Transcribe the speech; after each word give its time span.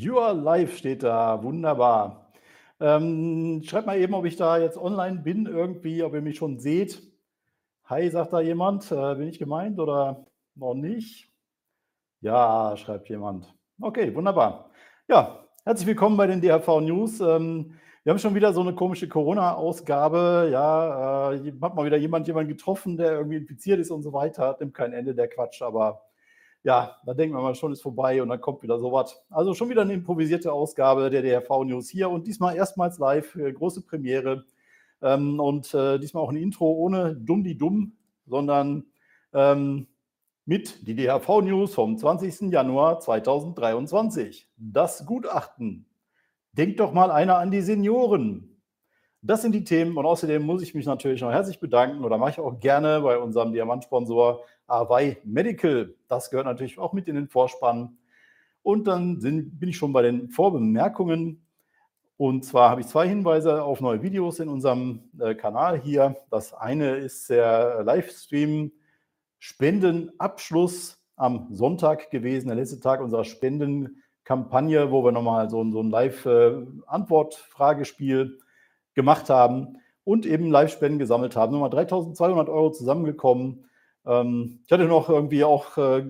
You 0.00 0.20
are 0.20 0.32
live 0.32 0.76
steht 0.76 1.02
da, 1.02 1.42
wunderbar. 1.42 2.30
Ähm, 2.78 3.62
schreibt 3.64 3.88
mal 3.88 3.98
eben, 3.98 4.14
ob 4.14 4.26
ich 4.26 4.36
da 4.36 4.56
jetzt 4.56 4.78
online 4.78 5.18
bin 5.18 5.46
irgendwie, 5.46 6.04
ob 6.04 6.14
ihr 6.14 6.20
mich 6.20 6.36
schon 6.36 6.60
seht. 6.60 7.02
Hi, 7.86 8.08
sagt 8.08 8.32
da 8.32 8.38
jemand. 8.38 8.92
Äh, 8.92 9.16
bin 9.16 9.26
ich 9.26 9.40
gemeint 9.40 9.80
oder 9.80 10.24
noch 10.54 10.74
nicht? 10.74 11.32
Ja, 12.20 12.76
schreibt 12.76 13.08
jemand. 13.08 13.52
Okay, 13.80 14.14
wunderbar. 14.14 14.70
Ja, 15.08 15.44
herzlich 15.64 15.88
willkommen 15.88 16.16
bei 16.16 16.28
den 16.28 16.40
DHV 16.40 16.80
News. 16.80 17.18
Ähm, 17.18 17.74
wir 18.04 18.12
haben 18.12 18.20
schon 18.20 18.36
wieder 18.36 18.52
so 18.52 18.60
eine 18.60 18.76
komische 18.76 19.08
Corona-Ausgabe. 19.08 20.48
Ja, 20.52 21.32
äh, 21.32 21.52
hat 21.60 21.74
mal 21.74 21.86
wieder 21.86 21.96
jemand 21.96 22.28
jemanden 22.28 22.50
getroffen, 22.50 22.96
der 22.98 23.14
irgendwie 23.14 23.38
infiziert 23.38 23.80
ist 23.80 23.90
und 23.90 24.04
so 24.04 24.12
weiter. 24.12 24.56
Nimmt 24.60 24.74
kein 24.74 24.92
Ende 24.92 25.16
der 25.16 25.26
Quatsch, 25.26 25.60
aber 25.60 26.07
ja, 26.68 26.98
da 27.06 27.14
denken 27.14 27.34
wir 27.34 27.40
mal 27.40 27.54
schon, 27.54 27.72
ist 27.72 27.80
vorbei 27.80 28.20
und 28.20 28.28
dann 28.28 28.42
kommt 28.42 28.62
wieder 28.62 28.78
sowas. 28.78 29.24
Also 29.30 29.54
schon 29.54 29.70
wieder 29.70 29.80
eine 29.80 29.94
improvisierte 29.94 30.52
Ausgabe 30.52 31.08
der 31.08 31.22
DRV 31.22 31.64
News 31.64 31.88
hier 31.88 32.10
und 32.10 32.26
diesmal 32.26 32.56
erstmals 32.56 32.98
live, 32.98 33.34
äh, 33.36 33.50
große 33.54 33.80
Premiere. 33.80 34.44
Ähm, 35.00 35.40
und 35.40 35.72
äh, 35.72 35.98
diesmal 35.98 36.22
auch 36.22 36.28
ein 36.28 36.36
Intro 36.36 36.70
ohne 36.70 37.16
dumm 37.16 37.42
die 37.42 37.56
dumm, 37.56 37.96
sondern 38.26 38.84
ähm, 39.32 39.86
mit 40.44 40.86
die 40.86 40.94
DHV 40.94 41.40
News 41.40 41.72
vom 41.72 41.96
20. 41.96 42.52
Januar 42.52 43.00
2023. 43.00 44.46
Das 44.58 45.06
Gutachten. 45.06 45.86
Denkt 46.52 46.80
doch 46.80 46.92
mal 46.92 47.10
einer 47.10 47.38
an 47.38 47.50
die 47.50 47.62
Senioren. 47.62 48.47
Das 49.20 49.42
sind 49.42 49.52
die 49.52 49.64
Themen 49.64 49.96
und 49.96 50.06
außerdem 50.06 50.42
muss 50.42 50.62
ich 50.62 50.74
mich 50.74 50.86
natürlich 50.86 51.20
noch 51.22 51.32
herzlich 51.32 51.58
bedanken 51.58 52.04
oder 52.04 52.18
mache 52.18 52.30
ich 52.30 52.38
auch 52.38 52.60
gerne 52.60 53.00
bei 53.00 53.18
unserem 53.18 53.52
Diamantsponsor 53.52 54.44
Awei 54.68 55.18
Medical. 55.24 55.92
Das 56.06 56.30
gehört 56.30 56.46
natürlich 56.46 56.78
auch 56.78 56.92
mit 56.92 57.08
in 57.08 57.16
den 57.16 57.26
Vorspann. 57.28 57.98
Und 58.62 58.86
dann 58.86 59.20
sind, 59.20 59.58
bin 59.58 59.70
ich 59.70 59.76
schon 59.76 59.92
bei 59.92 60.02
den 60.02 60.28
Vorbemerkungen. 60.28 61.44
Und 62.16 62.44
zwar 62.44 62.70
habe 62.70 62.80
ich 62.80 62.86
zwei 62.86 63.08
Hinweise 63.08 63.64
auf 63.64 63.80
neue 63.80 64.02
Videos 64.02 64.38
in 64.38 64.48
unserem 64.48 65.10
äh, 65.18 65.34
Kanal 65.34 65.80
hier. 65.80 66.14
Das 66.30 66.54
eine 66.54 66.94
ist 66.96 67.28
der 67.30 67.82
Livestream 67.84 68.70
Spendenabschluss 69.38 71.00
am 71.16 71.48
Sonntag 71.50 72.10
gewesen, 72.10 72.48
der 72.48 72.56
letzte 72.56 72.78
Tag 72.78 73.00
unserer 73.00 73.24
Spendenkampagne, 73.24 74.92
wo 74.92 75.02
wir 75.04 75.12
nochmal 75.12 75.48
so, 75.50 75.68
so 75.70 75.80
ein 75.80 75.90
Live-Antwort-Fragespiel 75.90 78.38
äh, 78.38 78.47
gemacht 78.98 79.30
haben 79.30 79.78
und 80.02 80.26
eben 80.26 80.50
Live-Spenden 80.50 80.98
gesammelt 80.98 81.36
haben. 81.36 81.52
Nochmal 81.52 81.70
3200 81.70 82.48
Euro 82.48 82.72
zusammengekommen. 82.72 83.64
Ähm, 84.04 84.58
ich 84.66 84.72
hatte 84.72 84.86
noch 84.86 85.08
irgendwie 85.08 85.44
auch 85.44 85.78
äh, 85.78 86.04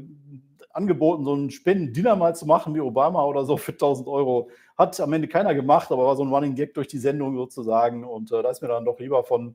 angeboten, 0.72 1.26
so 1.26 1.34
ein 1.34 1.50
Spendendinner 1.50 2.16
mal 2.16 2.34
zu 2.34 2.46
machen 2.46 2.74
wie 2.74 2.80
Obama 2.80 3.24
oder 3.26 3.44
so 3.44 3.58
für 3.58 3.72
1000 3.72 4.08
Euro. 4.08 4.48
Hat 4.78 4.98
am 5.00 5.12
Ende 5.12 5.28
keiner 5.28 5.54
gemacht, 5.54 5.92
aber 5.92 6.06
war 6.06 6.16
so 6.16 6.24
ein 6.24 6.32
Running 6.32 6.54
Gag 6.54 6.72
durch 6.72 6.88
die 6.88 6.98
Sendung 6.98 7.36
sozusagen. 7.36 8.04
Und 8.04 8.32
äh, 8.32 8.42
da 8.42 8.48
ist 8.48 8.62
mir 8.62 8.68
dann 8.68 8.86
doch 8.86 8.98
lieber 8.98 9.22
von 9.22 9.54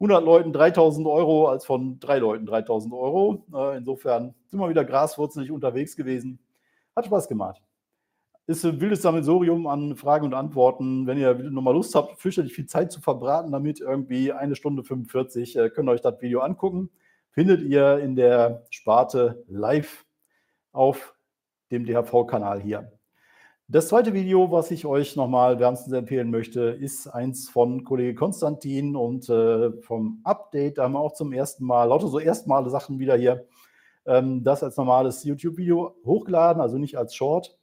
100 0.00 0.24
Leuten 0.24 0.52
3000 0.52 1.06
Euro 1.06 1.46
als 1.46 1.64
von 1.64 2.00
drei 2.00 2.18
Leuten 2.18 2.46
3000 2.46 2.92
Euro. 2.92 3.44
Äh, 3.54 3.76
insofern 3.76 4.34
sind 4.48 4.58
wir 4.58 4.68
wieder 4.68 4.84
graswurzelig 4.84 5.52
unterwegs 5.52 5.94
gewesen. 5.94 6.40
Hat 6.96 7.06
Spaß 7.06 7.28
gemacht 7.28 7.62
ist 8.46 8.64
ein 8.64 8.80
wildes 8.80 9.02
Sammelsurium 9.02 9.66
an 9.66 9.96
Fragen 9.96 10.26
und 10.26 10.34
Antworten. 10.34 11.06
Wenn 11.06 11.18
ihr 11.18 11.34
nochmal 11.34 11.74
Lust 11.74 11.94
habt, 11.94 12.20
fürchterlich 12.20 12.52
viel 12.52 12.66
Zeit 12.66 12.92
zu 12.92 13.00
verbraten, 13.00 13.52
damit 13.52 13.80
irgendwie 13.80 14.32
eine 14.32 14.54
Stunde 14.54 14.84
45, 14.84 15.56
äh, 15.56 15.70
könnt 15.70 15.88
ihr 15.88 15.92
euch 15.92 16.02
das 16.02 16.20
Video 16.20 16.40
angucken. 16.40 16.90
Findet 17.30 17.62
ihr 17.62 17.98
in 17.98 18.16
der 18.16 18.64
Sparte 18.70 19.44
live 19.48 20.04
auf 20.72 21.14
dem 21.70 21.86
DHV-Kanal 21.86 22.60
hier. 22.60 22.92
Das 23.66 23.88
zweite 23.88 24.12
Video, 24.12 24.50
was 24.52 24.70
ich 24.70 24.84
euch 24.84 25.16
nochmal 25.16 25.58
wärmstens 25.58 25.94
empfehlen 25.94 26.30
möchte, 26.30 26.60
ist 26.64 27.06
eins 27.06 27.48
von 27.48 27.82
Kollege 27.82 28.14
Konstantin 28.14 28.94
und 28.94 29.26
äh, 29.30 29.72
vom 29.80 30.20
Update. 30.22 30.76
Da 30.76 30.84
haben 30.84 30.92
wir 30.92 31.00
auch 31.00 31.14
zum 31.14 31.32
ersten 31.32 31.64
Mal, 31.64 31.84
lauter 31.84 32.08
so 32.08 32.18
erstmale 32.18 32.68
Sachen 32.68 32.98
wieder 32.98 33.16
hier, 33.16 33.46
ähm, 34.04 34.44
das 34.44 34.62
als 34.62 34.76
normales 34.76 35.24
YouTube-Video 35.24 35.96
hochgeladen, 36.04 36.60
also 36.60 36.76
nicht 36.76 36.98
als 36.98 37.14
Short 37.14 37.56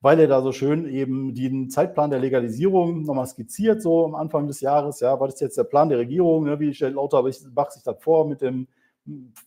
weil 0.00 0.20
er 0.20 0.28
da 0.28 0.42
so 0.42 0.52
schön 0.52 0.86
eben 0.86 1.34
den 1.34 1.70
Zeitplan 1.70 2.10
der 2.10 2.20
Legalisierung 2.20 3.02
nochmal 3.02 3.26
skizziert, 3.26 3.82
so 3.82 4.04
am 4.04 4.14
Anfang 4.14 4.46
des 4.46 4.60
Jahres. 4.60 5.00
Ja, 5.00 5.18
was 5.18 5.34
ist 5.34 5.40
jetzt 5.40 5.58
der 5.58 5.64
Plan 5.64 5.88
der 5.88 5.98
Regierung? 5.98 6.44
Ne? 6.44 6.60
Wie 6.60 6.72
stellt 6.72 6.94
Lauterbach 6.94 7.70
sich 7.70 7.82
das 7.82 7.96
vor 8.00 8.28
mit 8.28 8.40
dem 8.40 8.68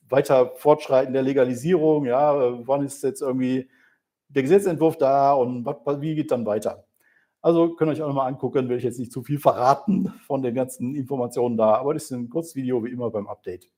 weiter 0.10 0.52
Fortschreiten 0.58 1.14
der 1.14 1.24
Legalisierung? 1.24 2.06
Ja, 2.06 2.68
wann 2.68 2.84
ist 2.84 3.04
jetzt 3.04 3.22
irgendwie 3.22 3.70
der 4.28 4.44
Gesetzentwurf 4.44 4.98
da 4.98 5.34
und 5.34 5.66
wie 6.02 6.16
geht 6.16 6.32
dann 6.32 6.46
weiter? 6.46 6.86
Also 7.42 7.76
könnt 7.76 7.90
ihr 7.90 7.94
euch 7.94 8.02
auch 8.04 8.08
nochmal 8.08 8.28
angucken, 8.28 8.70
will 8.70 8.78
ich 8.78 8.84
jetzt 8.84 9.00
nicht 9.00 9.12
zu 9.12 9.24
viel 9.24 9.40
verraten 9.40 10.14
von 10.28 10.44
den 10.44 10.54
ganzen 10.54 10.96
Informationen 10.96 11.58
da, 11.58 11.76
aber 11.76 11.94
das 11.94 12.04
ist 12.04 12.12
ein 12.12 12.30
kurzes 12.30 12.56
Video 12.56 12.84
wie 12.84 12.92
immer 12.92 13.10
beim 13.10 13.28
Update. 13.28 13.70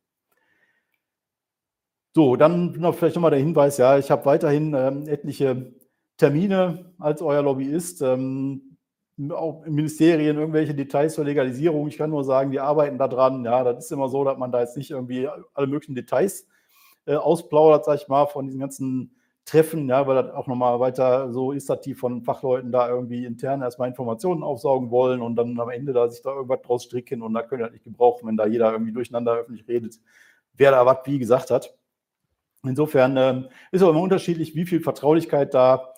So, 2.16 2.36
dann 2.36 2.74
noch 2.74 2.94
vielleicht 2.94 3.16
nochmal 3.16 3.32
der 3.32 3.40
Hinweis, 3.40 3.78
ja, 3.78 3.98
ich 3.98 4.12
habe 4.12 4.26
weiterhin 4.26 4.74
ähm, 4.74 5.08
etliche 5.08 5.74
Termine 6.18 6.94
als 7.00 7.22
euer 7.22 7.42
Lobbyist, 7.42 8.02
ähm, 8.02 8.78
auch 9.32 9.64
in 9.64 9.74
Ministerien 9.74 10.38
irgendwelche 10.38 10.74
Details 10.74 11.16
zur 11.16 11.26
Legalisierung. 11.26 11.88
Ich 11.88 11.98
kann 11.98 12.10
nur 12.10 12.24
sagen, 12.24 12.52
die 12.52 12.60
arbeiten 12.60 12.98
da 12.98 13.08
dran. 13.08 13.46
Ja, 13.46 13.64
das 13.64 13.86
ist 13.86 13.92
immer 13.92 14.10
so, 14.10 14.24
dass 14.24 14.38
man 14.38 14.52
da 14.52 14.62
jetzt 14.62 14.78
nicht 14.78 14.92
irgendwie 14.92 15.28
alle 15.54 15.68
möglichen 15.68 15.96
Details 15.96 16.48
äh, 17.06 17.16
ausplaudert, 17.16 17.86
sag 17.86 18.02
ich 18.02 18.08
mal, 18.08 18.26
von 18.26 18.46
diesen 18.46 18.60
ganzen 18.60 19.16
Treffen, 19.46 19.90
ja, 19.90 20.08
weil 20.08 20.24
das 20.24 20.34
auch 20.34 20.48
nochmal 20.48 20.80
weiter 20.80 21.32
so 21.34 21.52
ist, 21.52 21.70
dass 21.70 21.82
die 21.82 21.96
von 21.96 22.24
Fachleuten 22.24 22.72
da 22.72 22.88
irgendwie 22.90 23.26
intern 23.26 23.62
erstmal 23.62 23.90
Informationen 23.90 24.42
aufsaugen 24.42 24.90
wollen 24.90 25.22
und 25.22 25.36
dann 25.36 25.60
am 25.60 25.70
Ende 25.70 25.92
da 25.92 26.08
sich 26.08 26.22
da 26.22 26.34
irgendwas 26.34 26.62
draus 26.62 26.86
stricken 26.86 27.22
und 27.22 27.34
da 27.34 27.44
können 27.44 27.60
wir 27.60 27.66
das 27.66 27.74
nicht 27.74 27.84
gebrauchen, 27.84 28.26
wenn 28.28 28.38
da 28.38 28.46
jeder 28.46 28.72
irgendwie 28.72 28.94
durcheinander 28.94 29.34
öffentlich 29.34 29.68
redet, 29.68 30.00
wer 30.54 30.72
da 30.72 30.86
was 30.86 31.00
wie 31.06 31.20
gesagt 31.20 31.52
hat. 31.52 31.76
Insofern 32.64 33.18
äh, 33.18 33.44
ist 33.72 33.82
aber 33.82 33.92
immer 33.92 34.02
unterschiedlich, 34.02 34.56
wie 34.56 34.66
viel 34.66 34.80
Vertraulichkeit 34.80 35.54
da 35.54 35.93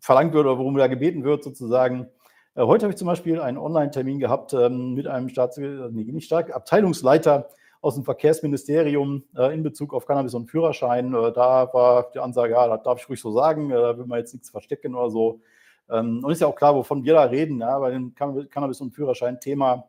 verlangt 0.00 0.34
wird 0.34 0.46
oder 0.46 0.58
worum 0.58 0.76
da 0.76 0.86
gebeten 0.86 1.24
wird, 1.24 1.44
sozusagen. 1.44 2.08
Äh, 2.54 2.62
heute 2.62 2.84
habe 2.84 2.92
ich 2.92 2.98
zum 2.98 3.06
Beispiel 3.06 3.40
einen 3.40 3.58
Online-Termin 3.58 4.18
gehabt 4.18 4.52
ähm, 4.54 4.94
mit 4.94 5.06
einem 5.06 5.28
Staats 5.28 5.56
nee, 5.56 5.88
nicht 5.90 6.26
stark, 6.26 6.54
Abteilungsleiter 6.54 7.48
aus 7.82 7.94
dem 7.94 8.04
Verkehrsministerium 8.04 9.24
äh, 9.36 9.54
in 9.54 9.62
Bezug 9.62 9.94
auf 9.94 10.06
Cannabis 10.06 10.34
und 10.34 10.50
Führerschein. 10.50 11.14
Äh, 11.14 11.32
da 11.32 11.72
war 11.72 12.10
die 12.12 12.18
Ansage, 12.18 12.52
ja, 12.52 12.68
das 12.68 12.82
darf 12.82 13.00
ich 13.00 13.08
ruhig 13.08 13.20
so 13.20 13.32
sagen, 13.32 13.70
da 13.70 13.96
will 13.96 14.06
man 14.06 14.18
jetzt 14.18 14.34
nichts 14.34 14.50
verstecken 14.50 14.94
oder 14.94 15.10
so. 15.10 15.40
Ähm, 15.88 16.22
und 16.24 16.30
ist 16.30 16.40
ja 16.40 16.46
auch 16.46 16.56
klar, 16.56 16.74
wovon 16.74 17.04
wir 17.04 17.14
da 17.14 17.24
reden, 17.24 17.60
ja, 17.60 17.78
bei 17.78 17.90
dem 17.90 18.14
Cannabis- 18.14 18.80
und 18.80 18.92
Führerschein-Thema. 18.92 19.88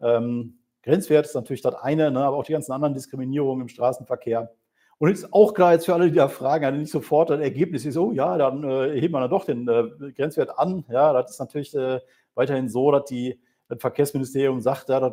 Ähm, 0.00 0.58
Grenzwert 0.82 1.26
ist 1.26 1.34
natürlich 1.34 1.62
das 1.62 1.74
eine, 1.74 2.10
ne, 2.10 2.24
aber 2.24 2.36
auch 2.36 2.44
die 2.44 2.52
ganzen 2.52 2.72
anderen 2.72 2.94
Diskriminierungen 2.94 3.62
im 3.62 3.68
Straßenverkehr. 3.68 4.52
Und 4.98 5.10
ist 5.10 5.32
auch 5.32 5.52
klar 5.52 5.74
jetzt 5.74 5.84
für 5.84 5.94
alle, 5.94 6.10
die 6.10 6.16
da 6.16 6.28
fragen, 6.28 6.64
also 6.64 6.78
nicht 6.78 6.90
sofort 6.90 7.30
ein 7.30 7.42
Ergebnis 7.42 7.84
ist, 7.84 7.98
oh 7.98 8.12
ja, 8.12 8.38
dann 8.38 8.64
äh, 8.64 8.98
heben 8.98 9.12
wir 9.12 9.20
dann 9.20 9.30
doch 9.30 9.44
den 9.44 9.68
äh, 9.68 10.12
Grenzwert 10.12 10.58
an. 10.58 10.84
Ja, 10.88 11.12
das 11.12 11.32
ist 11.32 11.38
natürlich 11.38 11.74
äh, 11.74 12.00
weiterhin 12.34 12.70
so, 12.70 12.90
dass 12.90 13.04
die, 13.04 13.38
das 13.68 13.78
Verkehrsministerium 13.80 14.60
sagt, 14.60 14.88
ja, 14.88 15.00
das, 15.00 15.12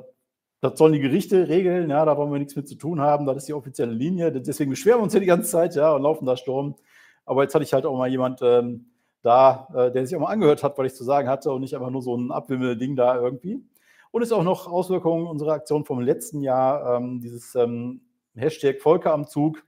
das 0.61 0.77
sollen 0.77 0.93
die 0.93 1.01
Gerichte 1.01 1.49
regeln, 1.49 1.89
ja, 1.89 2.05
da 2.05 2.15
wollen 2.15 2.31
wir 2.31 2.39
nichts 2.39 2.55
mit 2.55 2.69
zu 2.69 2.75
tun 2.75 3.01
haben, 3.01 3.25
das 3.25 3.37
ist 3.37 3.49
die 3.49 3.53
offizielle 3.53 3.91
Linie. 3.91 4.31
Deswegen 4.31 4.69
beschweren 4.69 4.99
wir 4.99 5.03
uns 5.03 5.13
ja 5.13 5.19
die 5.19 5.25
ganze 5.25 5.51
Zeit, 5.51 5.75
ja, 5.75 5.93
und 5.93 6.03
laufen 6.03 6.25
da 6.25 6.37
Sturm. 6.37 6.75
Aber 7.25 7.43
jetzt 7.43 7.53
hatte 7.53 7.65
ich 7.65 7.73
halt 7.73 7.85
auch 7.85 7.97
mal 7.97 8.09
jemand 8.09 8.39
ähm, 8.41 8.85
da, 9.21 9.67
äh, 9.75 9.91
der 9.91 10.05
sich 10.05 10.15
auch 10.15 10.21
mal 10.21 10.31
angehört 10.31 10.63
hat, 10.63 10.77
was 10.77 10.87
ich 10.87 10.95
zu 10.95 11.03
sagen 11.03 11.27
hatte 11.27 11.51
und 11.51 11.59
nicht 11.59 11.75
einfach 11.75 11.89
nur 11.89 12.01
so 12.01 12.15
ein 12.15 12.31
Abwimmel-Ding 12.31 12.95
da 12.95 13.19
irgendwie. 13.19 13.61
Und 14.11 14.21
es 14.21 14.29
ist 14.29 14.33
auch 14.33 14.43
noch 14.43 14.71
Auswirkungen 14.71 15.27
unserer 15.27 15.53
Aktion 15.53 15.83
vom 15.83 15.99
letzten 15.99 16.41
Jahr, 16.41 16.97
ähm, 16.97 17.19
dieses 17.19 17.55
ähm, 17.55 18.01
Hashtag 18.35 18.81
Volker 18.81 19.13
am 19.13 19.27
Zug 19.27 19.63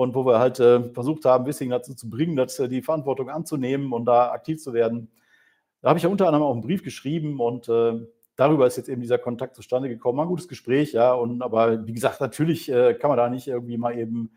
und 0.00 0.14
wo 0.14 0.24
wir 0.24 0.38
halt 0.38 0.58
äh, 0.60 0.82
versucht 0.94 1.26
haben, 1.26 1.44
Wissing 1.44 1.68
dazu 1.68 1.94
zu 1.94 2.08
bringen, 2.08 2.34
dass, 2.34 2.58
äh, 2.58 2.70
die 2.70 2.80
Verantwortung 2.80 3.28
anzunehmen 3.28 3.92
und 3.92 4.06
da 4.06 4.30
aktiv 4.32 4.58
zu 4.58 4.72
werden. 4.72 5.10
Da 5.82 5.90
habe 5.90 5.98
ich 5.98 6.04
ja 6.04 6.08
unter 6.08 6.26
anderem 6.26 6.42
auch 6.42 6.54
einen 6.54 6.62
Brief 6.62 6.82
geschrieben 6.82 7.38
und 7.38 7.68
äh, 7.68 8.00
darüber 8.34 8.66
ist 8.66 8.78
jetzt 8.78 8.88
eben 8.88 9.02
dieser 9.02 9.18
Kontakt 9.18 9.56
zustande 9.56 9.90
gekommen. 9.90 10.18
Ein 10.18 10.28
gutes 10.28 10.48
Gespräch, 10.48 10.92
ja. 10.92 11.12
Und 11.12 11.42
aber 11.42 11.86
wie 11.86 11.92
gesagt, 11.92 12.18
natürlich 12.22 12.68
kann 12.68 13.10
man 13.10 13.18
da 13.18 13.28
nicht 13.28 13.46
irgendwie 13.46 13.76
mal 13.76 13.98
eben 13.98 14.30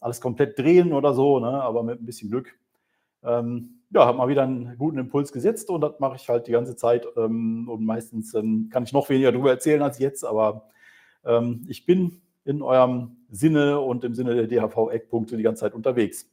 alles 0.00 0.22
komplett 0.22 0.58
drehen 0.58 0.94
oder 0.94 1.12
so, 1.12 1.38
ne? 1.38 1.62
aber 1.62 1.82
mit 1.82 2.00
ein 2.00 2.06
bisschen 2.06 2.30
Glück. 2.30 2.56
Ähm, 3.22 3.82
ja, 3.90 4.06
habe 4.06 4.16
mal 4.16 4.28
wieder 4.28 4.44
einen 4.44 4.78
guten 4.78 4.96
Impuls 4.96 5.32
gesetzt 5.32 5.68
und 5.68 5.82
das 5.82 6.00
mache 6.00 6.16
ich 6.16 6.30
halt 6.30 6.46
die 6.46 6.52
ganze 6.52 6.76
Zeit. 6.76 7.06
Ähm, 7.18 7.68
und 7.68 7.84
meistens 7.84 8.32
ähm, 8.32 8.70
kann 8.72 8.84
ich 8.84 8.94
noch 8.94 9.10
weniger 9.10 9.32
darüber 9.32 9.50
erzählen 9.50 9.82
als 9.82 9.98
jetzt, 9.98 10.24
aber 10.24 10.70
ähm, 11.26 11.66
ich 11.68 11.84
bin 11.84 12.22
in 12.44 12.62
eurem 12.62 13.16
Sinne 13.30 13.80
und 13.80 14.04
im 14.04 14.14
Sinne 14.14 14.34
der 14.34 14.46
DHV-Eckpunkte 14.46 15.36
die 15.36 15.42
ganze 15.42 15.60
Zeit 15.60 15.74
unterwegs. 15.74 16.28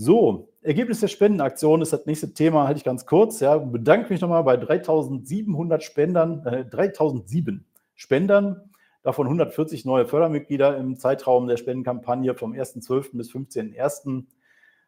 So, 0.00 0.52
Ergebnis 0.62 1.00
der 1.00 1.08
Spendenaktion 1.08 1.82
ist 1.82 1.92
das 1.92 2.06
nächste 2.06 2.32
Thema, 2.32 2.68
halte 2.68 2.78
ich 2.78 2.84
ganz 2.84 3.04
kurz. 3.04 3.40
Ja, 3.40 3.58
bedanke 3.58 4.12
mich 4.12 4.20
nochmal 4.20 4.44
bei 4.44 4.56
3700 4.56 5.82
Spendern, 5.82 6.46
äh, 6.46 6.64
3007 6.64 7.66
Spendern, 7.96 8.70
davon 9.02 9.26
140 9.26 9.84
neue 9.84 10.06
Fördermitglieder 10.06 10.76
im 10.76 10.98
Zeitraum 10.98 11.48
der 11.48 11.56
Spendenkampagne 11.56 12.36
vom 12.36 12.52
1.12. 12.52 13.16
bis 13.16 13.32
15.01. 13.32 14.26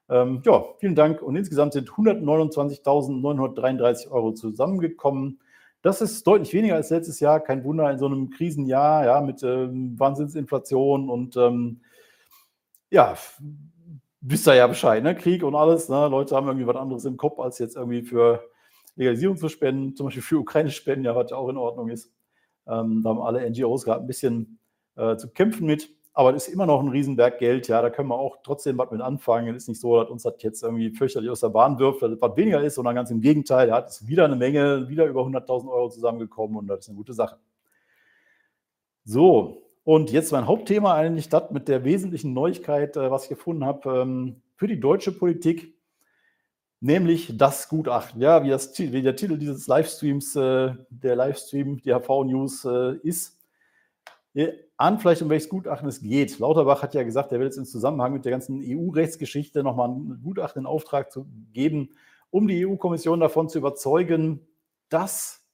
Ähm, 0.08 0.43
ja, 0.44 0.62
vielen 0.79 0.94
Dank. 0.94 1.23
Und 1.23 1.35
insgesamt 1.35 1.73
sind 1.73 1.91
129.933 1.91 4.12
Euro 4.12 4.32
zusammengekommen. 4.32 5.41
Das 5.82 6.00
ist 6.02 6.26
deutlich 6.26 6.52
weniger 6.52 6.74
als 6.74 6.90
letztes 6.90 7.20
Jahr. 7.20 7.40
Kein 7.40 7.64
Wunder 7.64 7.90
in 7.90 7.98
so 7.98 8.06
einem 8.06 8.30
Krisenjahr, 8.30 9.04
ja, 9.04 9.20
mit 9.20 9.42
ähm, 9.42 9.98
Wahnsinnsinflation 9.98 11.08
und 11.08 11.36
ähm, 11.36 11.80
ja, 12.90 13.16
wisst 14.20 14.46
ihr 14.48 14.54
ja 14.54 14.66
Bescheid, 14.66 15.02
ne? 15.02 15.14
Krieg 15.14 15.42
und 15.42 15.54
alles. 15.54 15.88
Ne? 15.88 16.08
Leute 16.08 16.36
haben 16.36 16.46
irgendwie 16.46 16.66
was 16.66 16.76
anderes 16.76 17.04
im 17.04 17.16
Kopf, 17.16 17.38
als 17.38 17.58
jetzt 17.58 17.76
irgendwie 17.76 18.02
für 18.02 18.44
Legalisierung 18.96 19.36
zu 19.36 19.48
spenden, 19.48 19.96
zum 19.96 20.06
Beispiel 20.06 20.22
für 20.22 20.38
Ukraine 20.38 20.70
spenden, 20.70 21.04
ja, 21.04 21.14
was 21.16 21.30
ja 21.30 21.36
auch 21.36 21.48
in 21.48 21.56
Ordnung 21.56 21.88
ist. 21.88 22.12
Ähm, 22.66 23.02
da 23.02 23.10
haben 23.10 23.20
alle 23.20 23.48
NGOs 23.48 23.84
gerade 23.84 24.02
ein 24.02 24.06
bisschen 24.06 24.58
äh, 24.96 25.16
zu 25.16 25.30
kämpfen 25.30 25.66
mit. 25.66 25.90
Aber 26.12 26.34
es 26.34 26.48
ist 26.48 26.54
immer 26.54 26.66
noch 26.66 26.80
ein 26.80 26.88
Riesenberg 26.88 27.38
Geld, 27.38 27.68
ja, 27.68 27.80
da 27.80 27.88
können 27.88 28.08
wir 28.08 28.18
auch 28.18 28.38
trotzdem 28.42 28.78
was 28.78 28.90
mit 28.90 29.00
anfangen. 29.00 29.54
Es 29.54 29.64
ist 29.64 29.68
nicht 29.68 29.80
so, 29.80 30.00
dass 30.00 30.10
uns 30.10 30.24
das 30.24 30.34
jetzt 30.38 30.62
irgendwie 30.62 30.90
fürchterlich 30.90 31.30
aus 31.30 31.40
der 31.40 31.50
Bahn 31.50 31.78
wirft, 31.78 32.02
dass 32.02 32.10
es 32.10 32.20
was 32.20 32.36
weniger 32.36 32.60
ist, 32.62 32.74
sondern 32.74 32.96
ganz 32.96 33.10
im 33.10 33.20
Gegenteil, 33.20 33.68
ja, 33.68 33.78
es 33.80 34.00
ist 34.00 34.08
wieder 34.08 34.24
eine 34.24 34.36
Menge, 34.36 34.88
wieder 34.88 35.06
über 35.06 35.22
100.000 35.22 35.70
Euro 35.70 35.88
zusammengekommen 35.88 36.56
und 36.56 36.66
das 36.66 36.80
ist 36.80 36.88
eine 36.88 36.96
gute 36.96 37.12
Sache. 37.12 37.38
So, 39.04 39.62
und 39.84 40.10
jetzt 40.12 40.32
mein 40.32 40.46
Hauptthema 40.46 40.94
eigentlich 40.94 41.28
das 41.28 41.50
mit 41.50 41.68
der 41.68 41.84
wesentlichen 41.84 42.32
Neuigkeit, 42.32 42.96
äh, 42.96 43.10
was 43.10 43.24
ich 43.24 43.30
gefunden 43.30 43.64
habe 43.64 44.02
ähm, 44.02 44.42
für 44.56 44.66
die 44.66 44.78
deutsche 44.78 45.12
Politik, 45.12 45.74
nämlich 46.80 47.36
das 47.36 47.68
Gutachten. 47.68 48.20
Ja, 48.20 48.44
wie, 48.44 48.50
das, 48.50 48.78
wie 48.78 49.02
der 49.02 49.16
Titel 49.16 49.38
dieses 49.38 49.66
Livestreams, 49.66 50.36
äh, 50.36 50.74
der 50.90 51.16
Livestream, 51.16 51.80
die 51.82 51.92
HV-News 51.92 52.64
äh, 52.66 52.96
ist. 53.02 53.39
Ihr 54.32 54.54
ahnt 54.76 55.00
vielleicht, 55.00 55.22
um 55.22 55.28
welches 55.28 55.48
Gutachten 55.48 55.88
es 55.88 56.00
geht. 56.00 56.38
Lauterbach 56.38 56.82
hat 56.82 56.94
ja 56.94 57.02
gesagt, 57.02 57.32
er 57.32 57.38
will 57.40 57.46
jetzt 57.46 57.56
im 57.56 57.64
Zusammenhang 57.64 58.12
mit 58.12 58.24
der 58.24 58.32
ganzen 58.32 58.62
EU-Rechtsgeschichte 58.64 59.62
nochmal 59.62 59.88
ein 59.88 60.20
Gutachten 60.22 60.62
in 60.62 60.66
Auftrag 60.66 61.10
zu 61.10 61.26
geben, 61.52 61.90
um 62.30 62.46
die 62.46 62.64
EU-Kommission 62.64 63.18
davon 63.18 63.48
zu 63.48 63.58
überzeugen, 63.58 64.46
dass 64.88 65.44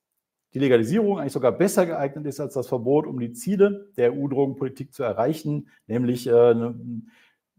die 0.52 0.58
Legalisierung 0.58 1.19
eigentlich 1.19 1.32
sogar 1.32 1.52
besser 1.52 1.87
geeignet 1.87 2.26
ist 2.26 2.40
als 2.40 2.55
das 2.55 2.67
Verbot, 2.67 3.06
um 3.06 3.19
die 3.19 3.32
Ziele 3.32 3.90
der 3.96 4.12
EU-Drogenpolitik 4.12 4.93
zu 4.93 5.02
erreichen, 5.02 5.69
nämlich 5.87 6.26
äh, 6.26 6.32
eine 6.32 7.02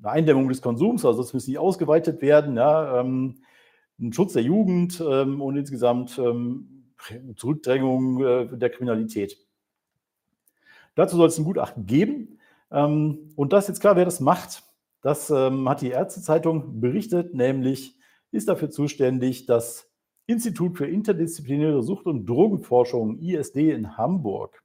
Eindämmung 0.03 0.49
des 0.49 0.61
Konsums, 0.61 1.03
also 1.03 1.21
es 1.21 1.33
muss 1.33 1.47
nicht 1.47 1.57
ausgeweitet 1.57 2.21
werden, 2.21 2.57
ja, 2.57 2.99
ähm, 2.99 3.41
ein 3.99 4.13
Schutz 4.13 4.33
der 4.33 4.43
Jugend 4.43 5.03
ähm, 5.07 5.41
und 5.41 5.57
insgesamt 5.57 6.19
ähm, 6.19 6.93
Zurückdrängung 7.35 8.23
äh, 8.23 8.57
der 8.57 8.69
Kriminalität. 8.69 9.46
Dazu 10.97 11.15
soll 11.15 11.27
es 11.27 11.37
ein 11.37 11.45
Gutachten 11.45 11.85
geben. 11.85 12.39
und 12.69 13.53
das 13.53 13.65
ist 13.65 13.67
jetzt 13.69 13.81
klar, 13.81 13.95
wer 13.95 14.03
das 14.03 14.19
macht. 14.19 14.63
Das 15.03 15.29
hat 15.29 15.81
die 15.81 15.91
Ärztezeitung 15.91 16.81
berichtet, 16.81 17.35
nämlich 17.35 17.95
ist 18.31 18.49
dafür 18.49 18.71
zuständig, 18.71 19.45
dass 19.45 19.89
Institut 20.25 20.75
für 20.75 20.87
interdisziplinäre 20.87 21.83
Sucht- 21.83 22.07
und 22.07 22.25
Drogenforschung, 22.25 23.19
ISD 23.19 23.71
in 23.71 23.95
Hamburg, 23.95 24.63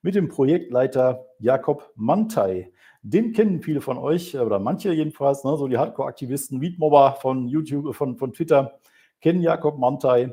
mit 0.00 0.14
dem 0.14 0.28
Projektleiter 0.28 1.26
Jakob 1.38 1.92
Mantei. 1.94 2.72
Den 3.02 3.32
kennen 3.32 3.62
viele 3.62 3.82
von 3.82 3.98
euch, 3.98 4.36
oder 4.36 4.58
manche 4.58 4.92
jedenfalls, 4.94 5.44
ne, 5.44 5.56
so 5.58 5.68
die 5.68 5.76
Hardcore-Aktivisten, 5.76 6.60
Weedmobber 6.62 7.18
von 7.20 7.46
YouTube, 7.48 7.94
von, 7.94 8.16
von 8.16 8.32
Twitter, 8.32 8.80
kennen 9.20 9.42
Jakob 9.42 9.78
Mantei. 9.78 10.32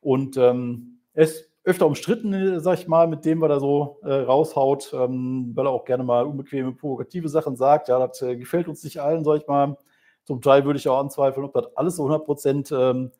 Und 0.00 0.36
ähm, 0.36 1.00
ist 1.14 1.47
öfter 1.68 1.86
umstritten, 1.86 2.60
sag 2.60 2.78
ich 2.78 2.88
mal, 2.88 3.06
mit 3.06 3.26
dem, 3.26 3.42
was 3.42 3.50
er 3.50 3.60
so 3.60 3.98
äh, 4.02 4.12
raushaut, 4.12 4.90
ähm, 4.94 5.52
weil 5.54 5.66
er 5.66 5.70
auch 5.70 5.84
gerne 5.84 6.02
mal 6.02 6.24
unbequeme, 6.24 6.72
provokative 6.72 7.28
Sachen 7.28 7.56
sagt. 7.56 7.88
Ja, 7.88 8.04
das 8.04 8.22
äh, 8.22 8.36
gefällt 8.36 8.68
uns 8.68 8.82
nicht 8.82 9.00
allen, 9.00 9.22
sag 9.22 9.42
ich 9.42 9.46
mal. 9.46 9.76
Zum 10.24 10.40
Teil 10.40 10.64
würde 10.64 10.78
ich 10.78 10.88
auch 10.88 10.98
anzweifeln, 10.98 11.44
ob 11.44 11.52
das 11.52 11.76
alles 11.76 11.96
so 11.96 12.04
100 12.04 12.24
Prozent 12.24 12.72
ähm, 12.72 13.12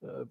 äh, 0.00 0.26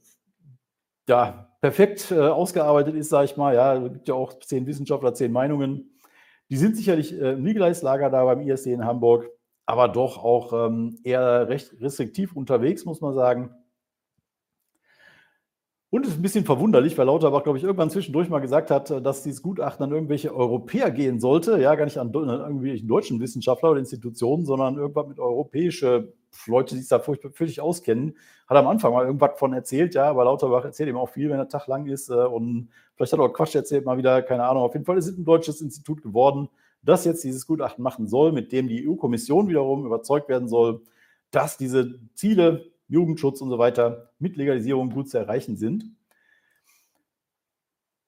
ja, 1.09 1.49
perfekt 1.59 2.09
äh, 2.11 2.19
ausgearbeitet 2.19 2.95
ist, 2.95 3.09
sage 3.09 3.25
ich 3.25 3.35
mal. 3.35 3.53
Ja, 3.53 3.75
es 3.75 3.91
gibt 3.91 4.07
ja 4.07 4.13
auch 4.13 4.39
zehn 4.39 4.65
Wissenschaftler, 4.65 5.13
zehn 5.13 5.33
Meinungen. 5.33 5.91
Die 6.49 6.57
sind 6.57 6.77
sicherlich 6.77 7.13
äh, 7.13 7.33
im 7.33 7.45
Legalize-Lager 7.45 8.09
da 8.09 8.23
beim 8.23 8.39
ISD 8.39 8.67
in 8.67 8.85
Hamburg, 8.85 9.29
aber 9.65 9.89
doch 9.89 10.23
auch 10.23 10.67
ähm, 10.67 10.97
eher 11.03 11.49
recht 11.49 11.73
restriktiv 11.81 12.33
unterwegs, 12.33 12.85
muss 12.85 13.01
man 13.01 13.13
sagen. 13.13 13.53
Und 15.97 16.05
es 16.05 16.11
ist 16.11 16.19
ein 16.19 16.21
bisschen 16.21 16.45
verwunderlich, 16.45 16.95
weil 16.95 17.07
Lauterbach, 17.07 17.41
glaube 17.41 17.57
ich, 17.57 17.63
irgendwann 17.63 17.89
zwischendurch 17.89 18.29
mal 18.29 18.37
gesagt 18.37 18.69
hat, 18.69 19.03
dass 19.03 19.23
dieses 19.23 19.41
Gutachten 19.41 19.83
an 19.83 19.91
irgendwelche 19.91 20.31
Europäer 20.31 20.91
gehen 20.91 21.19
sollte. 21.19 21.59
Ja, 21.59 21.73
gar 21.73 21.85
nicht 21.85 21.97
an, 21.97 22.15
an 22.15 22.39
irgendwelche 22.39 22.85
deutschen 22.85 23.19
Wissenschaftler 23.19 23.71
oder 23.71 23.79
Institutionen, 23.79 24.45
sondern 24.45 24.77
irgendwas 24.77 25.07
mit 25.07 25.19
europäische 25.19 26.13
Leute, 26.45 26.75
die 26.75 26.81
sich 26.81 26.89
da 26.89 26.99
völlig 26.99 27.61
auskennen. 27.61 28.15
Hat 28.47 28.57
am 28.57 28.67
Anfang 28.67 28.93
mal 28.93 29.07
irgendwas 29.07 29.39
von 29.39 29.53
erzählt, 29.53 29.95
ja, 29.95 30.03
aber 30.03 30.25
Lauterbach 30.25 30.65
erzählt 30.65 30.87
eben 30.87 30.99
auch 30.99 31.09
viel, 31.09 31.31
wenn 31.31 31.37
der 31.37 31.49
Tag 31.49 31.65
lang 31.65 31.87
ist. 31.87 32.09
Äh, 32.09 32.13
und 32.13 32.69
vielleicht 32.95 33.13
hat 33.13 33.19
er 33.19 33.25
auch 33.25 33.33
Quatsch 33.33 33.55
erzählt, 33.55 33.83
mal 33.83 33.97
wieder, 33.97 34.21
keine 34.21 34.43
Ahnung. 34.43 34.61
Auf 34.61 34.75
jeden 34.75 34.85
Fall 34.85 34.99
ist 34.99 35.07
es 35.07 35.17
ein 35.17 35.25
deutsches 35.25 35.61
Institut 35.61 36.03
geworden, 36.03 36.47
das 36.83 37.05
jetzt 37.05 37.23
dieses 37.23 37.47
Gutachten 37.47 37.83
machen 37.83 38.05
soll, 38.05 38.33
mit 38.33 38.51
dem 38.51 38.67
die 38.67 38.87
EU-Kommission 38.87 39.47
wiederum 39.47 39.83
überzeugt 39.83 40.29
werden 40.29 40.47
soll, 40.47 40.81
dass 41.31 41.57
diese 41.57 41.95
Ziele 42.13 42.69
Jugendschutz 42.87 43.41
und 43.41 43.49
so 43.49 43.57
weiter 43.57 44.11
mit 44.19 44.37
Legalisierung 44.37 44.89
gut 44.89 45.09
zu 45.09 45.17
erreichen 45.17 45.57
sind. 45.57 45.85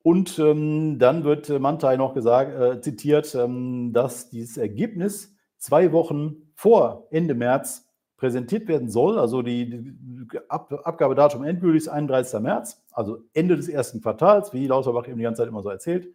Und 0.01 0.39
ähm, 0.39 0.97
dann 0.97 1.23
wird 1.23 1.49
äh, 1.49 1.59
Mantai 1.59 1.97
noch 1.97 2.13
gesagt, 2.13 2.57
äh, 2.57 2.81
zitiert, 2.81 3.35
ähm, 3.35 3.91
dass 3.93 4.29
dieses 4.29 4.57
Ergebnis 4.57 5.35
zwei 5.57 5.91
Wochen 5.91 6.51
vor 6.55 7.07
Ende 7.11 7.35
März 7.35 7.85
präsentiert 8.17 8.67
werden 8.67 8.89
soll. 8.89 9.19
Also 9.19 9.41
die, 9.41 9.69
die 9.69 10.39
Ab 10.47 10.71
Abgabedatum 10.83 11.43
endgültig 11.43 11.83
ist 11.83 11.89
31. 11.89 12.39
März, 12.41 12.83
also 12.91 13.23
Ende 13.33 13.55
des 13.55 13.67
ersten 13.67 14.01
Quartals, 14.01 14.53
wie 14.53 14.67
Lauterbach 14.67 15.07
eben 15.07 15.17
die 15.17 15.23
ganze 15.23 15.41
Zeit 15.41 15.49
immer 15.49 15.61
so 15.61 15.69
erzählt. 15.69 16.13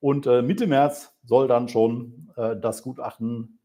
Und 0.00 0.26
äh, 0.26 0.42
Mitte 0.42 0.66
März 0.66 1.14
soll 1.24 1.48
dann 1.48 1.68
schon 1.68 2.30
äh, 2.36 2.56
das 2.56 2.82
Gutachten 2.82 3.55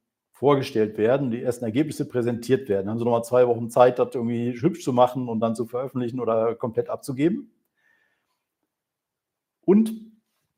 vorgestellt 0.42 0.98
werden, 0.98 1.30
die 1.30 1.44
ersten 1.44 1.66
Ergebnisse 1.66 2.08
präsentiert 2.08 2.68
werden. 2.68 2.90
Haben 2.90 2.98
sie 2.98 3.06
nochmal 3.06 3.24
zwei 3.24 3.48
Wochen 3.48 3.70
Zeit, 3.70 4.00
das 4.00 4.16
irgendwie 4.16 4.60
hübsch 4.60 4.84
zu 4.84 4.92
machen 4.92 5.30
und 5.30 5.40
dann 5.40 5.54
zu 5.54 5.68
veröffentlichen 5.68 6.20
oder 6.20 6.56
komplett 6.56 6.90
abzugeben. 6.90 7.52
Und 9.64 9.94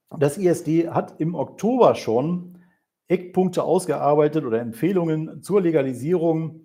das 0.09 0.37
ISD 0.37 0.87
hat 0.87 1.19
im 1.19 1.35
Oktober 1.35 1.95
schon 1.95 2.59
Eckpunkte 3.09 3.63
ausgearbeitet 3.63 4.45
oder 4.45 4.61
Empfehlungen 4.61 5.43
zur 5.43 5.59
Legalisierung, 5.59 6.63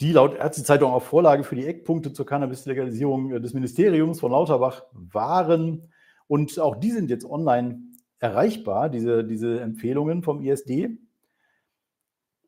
die 0.00 0.10
laut 0.10 0.34
Ärztezeitung 0.34 0.90
auch 0.90 1.04
Vorlage 1.04 1.44
für 1.44 1.54
die 1.54 1.66
Eckpunkte 1.66 2.12
zur 2.12 2.26
Cannabis-Legalisierung 2.26 3.40
des 3.40 3.54
Ministeriums 3.54 4.18
von 4.18 4.32
Lauterbach 4.32 4.82
waren. 4.90 5.92
Und 6.26 6.58
auch 6.58 6.74
die 6.74 6.90
sind 6.90 7.10
jetzt 7.10 7.24
online 7.24 7.78
erreichbar, 8.18 8.88
diese, 8.88 9.22
diese 9.22 9.60
Empfehlungen 9.60 10.24
vom 10.24 10.42
ISD. 10.42 10.98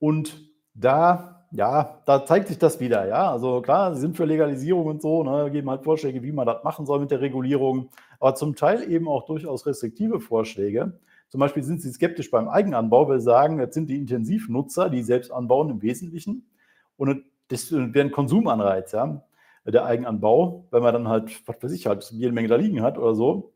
Und 0.00 0.50
da, 0.74 1.46
ja, 1.52 2.00
da 2.06 2.24
zeigt 2.24 2.48
sich 2.48 2.58
das 2.58 2.80
wieder, 2.80 3.06
ja. 3.06 3.30
Also 3.30 3.60
klar, 3.60 3.94
sie 3.94 4.00
sind 4.00 4.16
für 4.16 4.24
Legalisierung 4.24 4.86
und 4.86 5.02
so, 5.02 5.22
ne, 5.22 5.50
geben 5.52 5.70
halt 5.70 5.84
Vorschläge, 5.84 6.22
wie 6.24 6.32
man 6.32 6.46
das 6.46 6.64
machen 6.64 6.86
soll 6.86 6.98
mit 6.98 7.12
der 7.12 7.20
Regulierung, 7.20 7.90
aber 8.18 8.34
zum 8.34 8.56
Teil 8.56 8.90
eben 8.90 9.06
auch 9.06 9.26
durchaus 9.26 9.66
restriktive 9.66 10.18
Vorschläge. 10.18 10.98
Zum 11.28 11.38
Beispiel 11.38 11.62
sind 11.62 11.80
sie 11.80 11.92
skeptisch 11.92 12.30
beim 12.30 12.48
Eigenanbau, 12.48 13.08
weil 13.08 13.20
sie 13.20 13.26
sagen, 13.26 13.60
jetzt 13.60 13.74
sind 13.74 13.88
die 13.88 13.98
Intensivnutzer, 13.98 14.90
die 14.90 15.02
selbst 15.02 15.30
anbauen 15.30 15.70
im 15.70 15.82
Wesentlichen. 15.82 16.50
Und 16.96 17.22
das 17.48 17.70
wäre 17.70 18.00
ein 18.00 18.10
Konsumanreiz, 18.10 18.92
ja, 18.92 19.22
der 19.64 19.84
Eigenanbau, 19.84 20.66
wenn 20.70 20.82
man 20.82 20.92
dann 20.92 21.08
halt, 21.08 21.46
was 21.46 21.56
weiß 21.62 21.72
ich, 21.72 21.86
halt 21.86 22.10
jede 22.10 22.32
Menge 22.32 22.48
da 22.48 22.56
liegen 22.56 22.82
hat 22.82 22.98
oder 22.98 23.14
so. 23.14 23.52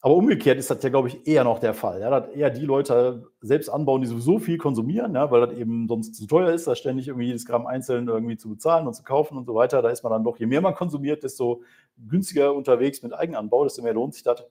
Aber 0.00 0.14
umgekehrt 0.14 0.58
ist 0.58 0.70
das 0.70 0.80
ja, 0.82 0.90
glaube 0.90 1.08
ich, 1.08 1.26
eher 1.26 1.42
noch 1.42 1.58
der 1.58 1.74
Fall. 1.74 2.00
Ja, 2.00 2.08
dass 2.08 2.30
eher 2.30 2.50
die 2.50 2.64
Leute 2.64 3.30
selbst 3.40 3.68
anbauen, 3.68 4.00
die 4.00 4.06
sowieso 4.06 4.38
viel 4.38 4.56
konsumieren, 4.56 5.14
ja, 5.14 5.30
weil 5.32 5.44
das 5.44 5.56
eben 5.56 5.88
sonst 5.88 6.14
zu 6.14 6.26
teuer 6.26 6.52
ist, 6.52 6.68
da 6.68 6.76
ständig 6.76 7.08
irgendwie 7.08 7.26
jedes 7.26 7.44
Gramm 7.44 7.66
einzeln 7.66 8.06
irgendwie 8.06 8.36
zu 8.36 8.48
bezahlen 8.48 8.86
und 8.86 8.94
zu 8.94 9.02
kaufen 9.02 9.36
und 9.36 9.44
so 9.44 9.56
weiter. 9.56 9.82
Da 9.82 9.90
ist 9.90 10.04
man 10.04 10.12
dann 10.12 10.22
doch, 10.22 10.38
je 10.38 10.46
mehr 10.46 10.60
man 10.60 10.74
konsumiert, 10.74 11.24
desto 11.24 11.62
günstiger 11.96 12.54
unterwegs 12.54 13.02
mit 13.02 13.12
Eigenanbau, 13.12 13.64
desto 13.64 13.82
mehr 13.82 13.92
lohnt 13.92 14.14
sich 14.14 14.22
das. 14.22 14.44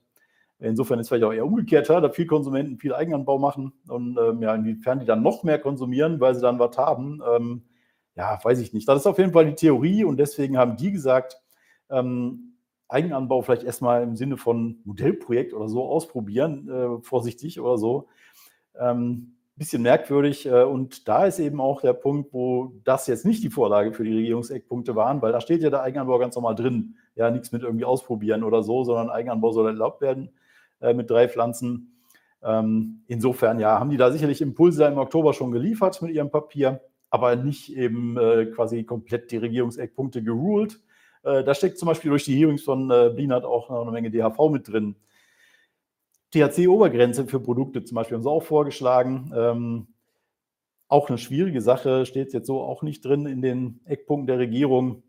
Insofern 0.58 0.98
ist 0.98 1.04
es 1.04 1.08
vielleicht 1.08 1.24
auch 1.24 1.32
eher 1.32 1.46
umgekehrt, 1.46 1.88
ja, 1.88 2.00
dass 2.00 2.14
viele 2.14 2.28
Konsumenten 2.28 2.78
viel 2.78 2.92
Eigenanbau 2.92 3.38
machen 3.38 3.72
und 3.88 4.18
ähm, 4.18 4.42
ja, 4.42 4.54
inwiefern 4.54 5.00
die 5.00 5.06
dann 5.06 5.22
noch 5.22 5.44
mehr 5.44 5.58
konsumieren, 5.60 6.20
weil 6.20 6.34
sie 6.34 6.42
dann 6.42 6.58
was 6.58 6.76
haben, 6.76 7.22
ähm, 7.34 7.62
ja, 8.16 8.38
weiß 8.42 8.58
ich 8.60 8.74
nicht. 8.74 8.88
Das 8.88 8.98
ist 8.98 9.06
auf 9.06 9.18
jeden 9.18 9.32
Fall 9.32 9.46
die 9.46 9.54
Theorie 9.54 10.04
und 10.04 10.18
deswegen 10.18 10.58
haben 10.58 10.76
die 10.76 10.90
gesagt, 10.90 11.40
ähm, 11.88 12.57
Eigenanbau 12.88 13.42
vielleicht 13.42 13.64
erstmal 13.64 14.02
im 14.02 14.16
Sinne 14.16 14.36
von 14.36 14.80
Modellprojekt 14.84 15.52
oder 15.52 15.68
so 15.68 15.84
ausprobieren, 15.84 16.68
äh, 16.68 17.02
vorsichtig 17.02 17.60
oder 17.60 17.78
so. 17.78 18.08
Ähm, 18.78 19.34
bisschen 19.56 19.82
merkwürdig. 19.82 20.46
Äh, 20.46 20.62
und 20.62 21.08
da 21.08 21.26
ist 21.26 21.38
eben 21.38 21.60
auch 21.60 21.80
der 21.80 21.92
Punkt, 21.92 22.32
wo 22.32 22.72
das 22.84 23.06
jetzt 23.08 23.26
nicht 23.26 23.42
die 23.42 23.50
Vorlage 23.50 23.92
für 23.92 24.04
die 24.04 24.16
Regierungseckpunkte 24.16 24.94
waren, 24.94 25.20
weil 25.20 25.32
da 25.32 25.40
steht 25.40 25.62
ja 25.62 25.70
der 25.70 25.82
Eigenanbau 25.82 26.18
ganz 26.18 26.34
normal 26.36 26.54
drin. 26.54 26.96
Ja, 27.16 27.30
nichts 27.30 27.52
mit 27.52 27.62
irgendwie 27.62 27.84
ausprobieren 27.84 28.44
oder 28.44 28.62
so, 28.62 28.84
sondern 28.84 29.10
Eigenanbau 29.10 29.50
soll 29.50 29.66
erlaubt 29.66 30.00
werden 30.00 30.30
äh, 30.80 30.94
mit 30.94 31.10
drei 31.10 31.28
Pflanzen. 31.28 32.00
Ähm, 32.42 33.02
insofern, 33.08 33.58
ja, 33.58 33.80
haben 33.80 33.90
die 33.90 33.96
da 33.96 34.12
sicherlich 34.12 34.40
Impulse 34.40 34.84
im 34.84 34.98
Oktober 34.98 35.34
schon 35.34 35.50
geliefert 35.50 36.00
mit 36.00 36.12
ihrem 36.14 36.30
Papier. 36.30 36.80
aber 37.10 37.36
nicht 37.36 37.74
eben 37.74 38.16
äh, 38.18 38.46
quasi 38.46 38.84
komplett 38.84 39.30
die 39.30 39.38
Regierungseckpunkte 39.38 40.22
geruled. 40.22 40.80
Äh, 41.22 41.44
da 41.44 41.54
steckt 41.54 41.78
zum 41.78 41.86
Beispiel 41.86 42.10
durch 42.10 42.24
die 42.24 42.36
Hearings 42.36 42.62
von 42.62 42.90
äh, 42.90 43.10
Blinert 43.14 43.44
auch 43.44 43.70
noch 43.70 43.82
eine 43.82 43.90
Menge 43.90 44.10
DHV 44.10 44.50
mit 44.50 44.68
drin. 44.68 44.96
THC-Obergrenze 46.32 47.26
für 47.26 47.40
Produkte 47.40 47.84
zum 47.84 47.94
Beispiel 47.96 48.16
haben 48.16 48.22
sie 48.22 48.30
auch 48.30 48.42
vorgeschlagen. 48.42 49.32
Ähm, 49.34 49.86
auch 50.88 51.08
eine 51.08 51.18
schwierige 51.18 51.60
Sache, 51.60 52.06
steht 52.06 52.32
jetzt 52.32 52.46
so 52.46 52.60
auch 52.60 52.82
nicht 52.82 53.04
drin 53.04 53.26
in 53.26 53.42
den 53.42 53.80
Eckpunkten 53.84 54.26
der 54.26 54.38
Regierung. 54.38 55.02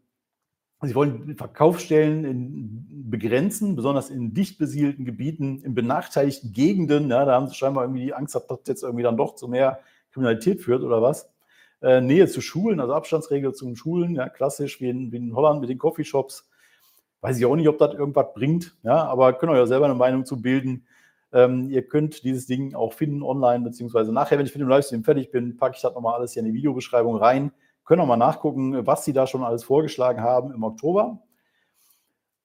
Sie 0.81 0.95
wollen 0.95 1.35
Verkaufsstellen 1.35 2.23
in, 2.23 3.09
begrenzen, 3.09 3.75
besonders 3.75 4.09
in 4.09 4.33
dicht 4.33 4.57
besiedelten 4.57 5.03
Gebieten, 5.03 5.61
in 5.61 5.75
benachteiligten 5.75 6.53
Gegenden. 6.53 7.09
Ja, 7.09 7.25
da 7.25 7.33
haben 7.33 7.47
sie 7.47 7.55
scheinbar 7.55 7.83
irgendwie 7.83 8.05
die 8.05 8.13
Angst, 8.13 8.35
dass 8.35 8.47
das 8.47 8.59
jetzt 8.65 8.83
irgendwie 8.83 9.03
dann 9.03 9.17
doch 9.17 9.35
zu 9.35 9.49
mehr 9.49 9.79
Kriminalität 10.11 10.61
führt 10.61 10.83
oder 10.83 11.01
was. 11.01 11.29
Äh, 11.81 12.01
Nähe 12.01 12.27
zu 12.27 12.41
Schulen, 12.41 12.79
also 12.79 12.93
Abstandsregel 12.93 13.53
zu 13.53 13.73
Schulen, 13.75 14.15
ja, 14.15 14.27
klassisch 14.27 14.81
wie 14.81 14.89
in, 14.89 15.11
wie 15.11 15.17
in 15.17 15.35
Holland 15.35 15.61
mit 15.61 15.69
den 15.69 15.77
Coffeeshops. 15.77 16.49
Weiß 17.21 17.37
ich 17.37 17.45
auch 17.45 17.55
nicht, 17.55 17.67
ob 17.67 17.77
das 17.77 17.93
irgendwas 17.93 18.33
bringt, 18.33 18.75
ja, 18.83 19.03
aber 19.05 19.33
könnt 19.33 19.51
euch 19.51 19.57
ja 19.57 19.65
selber 19.65 19.85
eine 19.85 19.95
Meinung 19.95 20.25
zu 20.25 20.41
bilden. 20.41 20.85
Ähm, 21.31 21.69
ihr 21.69 21.87
könnt 21.87 22.23
dieses 22.23 22.47
Ding 22.47 22.73
auch 22.73 22.93
finden 22.93 23.23
online, 23.23 23.63
beziehungsweise 23.63 24.11
nachher, 24.11 24.37
wenn 24.39 24.45
ich 24.45 24.53
mit 24.53 24.61
dem 24.61 24.69
Livestream 24.69 25.03
fertig 25.03 25.31
bin, 25.31 25.57
packe 25.57 25.75
ich 25.75 25.81
das 25.81 25.93
nochmal 25.93 26.15
alles 26.15 26.33
hier 26.33 26.41
in 26.41 26.47
die 26.47 26.53
Videobeschreibung 26.53 27.15
rein. 27.17 27.51
Können 27.85 28.01
auch 28.01 28.07
mal 28.07 28.17
nachgucken, 28.17 28.85
was 28.85 29.05
sie 29.05 29.13
da 29.13 29.27
schon 29.27 29.43
alles 29.43 29.63
vorgeschlagen 29.63 30.21
haben 30.21 30.51
im 30.53 30.63
Oktober. 30.63 31.21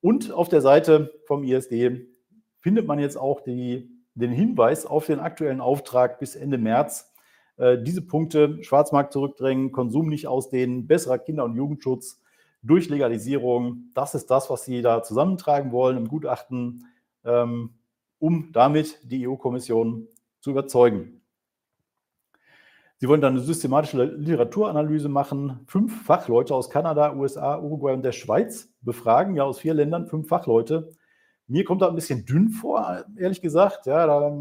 Und 0.00 0.33
auf 0.33 0.49
der 0.49 0.61
Seite 0.61 1.12
vom 1.26 1.45
ISD 1.45 2.07
findet 2.61 2.87
man 2.87 2.99
jetzt 2.99 3.17
auch 3.17 3.41
die, 3.41 3.91
den 4.14 4.33
Hinweis 4.33 4.87
auf 4.87 5.07
den 5.07 5.21
aktuellen 5.21 5.61
Auftrag 5.61 6.19
bis 6.19 6.37
Ende 6.37 6.59
März. 6.59 7.13
Äh, 7.56 7.78
diese 7.82 8.02
Punkte, 8.02 8.62
Schwarzmarkt 8.62 9.12
zurückdrängen, 9.12 9.73
Konsum 9.73 10.08
nicht 10.08 10.26
ausdehnen, 10.26 10.87
besserer 10.87 11.18
Kinder- 11.18 11.44
und 11.44 11.56
Jugendschutz 11.56 12.20
durch 12.62 12.88
Legalisierung, 12.88 13.90
das 13.94 14.14
ist 14.14 14.30
das, 14.30 14.49
was 14.49 14.64
Sie 14.64 14.80
da 14.80 15.02
zusammentragen 15.02 15.70
wollen 15.70 15.99
im 15.99 16.08
Gutachten. 16.08 16.87
Ähm, 17.25 17.75
um 18.25 18.52
damit 18.52 19.00
die 19.02 19.28
EU-Kommission 19.28 20.08
zu 20.40 20.50
überzeugen. 20.50 21.20
Sie 22.96 23.06
wollen 23.06 23.20
dann 23.20 23.34
eine 23.34 23.42
systematische 23.42 24.02
Literaturanalyse 24.02 25.11
machen, 25.11 25.61
fünf 25.66 26.06
Fachleute 26.06 26.54
aus 26.54 26.70
Kanada, 26.70 27.14
USA, 27.14 27.58
Uruguay 27.58 27.92
und 27.92 28.02
der 28.02 28.12
Schweiz 28.12 28.73
befragen, 28.80 29.37
ja 29.37 29.44
aus 29.44 29.58
vier 29.58 29.75
Ländern, 29.75 30.06
fünf 30.06 30.28
Fachleute. 30.28 30.88
Mir 31.49 31.64
kommt 31.64 31.82
das 31.82 31.90
ein 31.90 31.96
bisschen 31.96 32.25
dünn 32.25 32.49
vor, 32.49 33.04
ehrlich 33.18 33.42
gesagt. 33.42 33.84
Ja, 33.84 34.06
da 34.06 34.32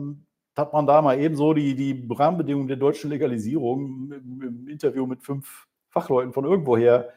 hat 0.56 0.74
man 0.74 0.86
da 0.86 1.02
mal 1.02 1.20
eben 1.20 1.36
so 1.36 1.54
die, 1.54 1.76
die 1.76 2.08
Rahmenbedingungen 2.10 2.68
der 2.68 2.78
deutschen 2.78 3.10
Legalisierung 3.10 4.12
im, 4.12 4.42
im 4.42 4.68
Interview 4.68 5.06
mit 5.06 5.24
fünf 5.24 5.68
Fachleuten 5.90 6.34
von 6.34 6.46
irgendwoher 6.46 7.10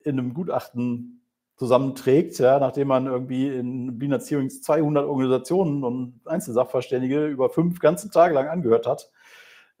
in 0.00 0.18
einem 0.18 0.34
Gutachten 0.34 1.22
zusammenträgt, 1.56 2.38
ja, 2.38 2.58
nachdem 2.58 2.88
man 2.88 3.06
irgendwie 3.06 3.48
in 3.48 3.98
Hearings 4.00 4.62
200 4.62 5.06
Organisationen 5.06 5.84
und 5.84 6.20
Einzelsachverständige 6.26 7.26
über 7.26 7.50
fünf 7.50 7.80
ganze 7.80 8.10
Tage 8.10 8.34
lang 8.34 8.48
angehört 8.48 8.86
hat. 8.86 9.10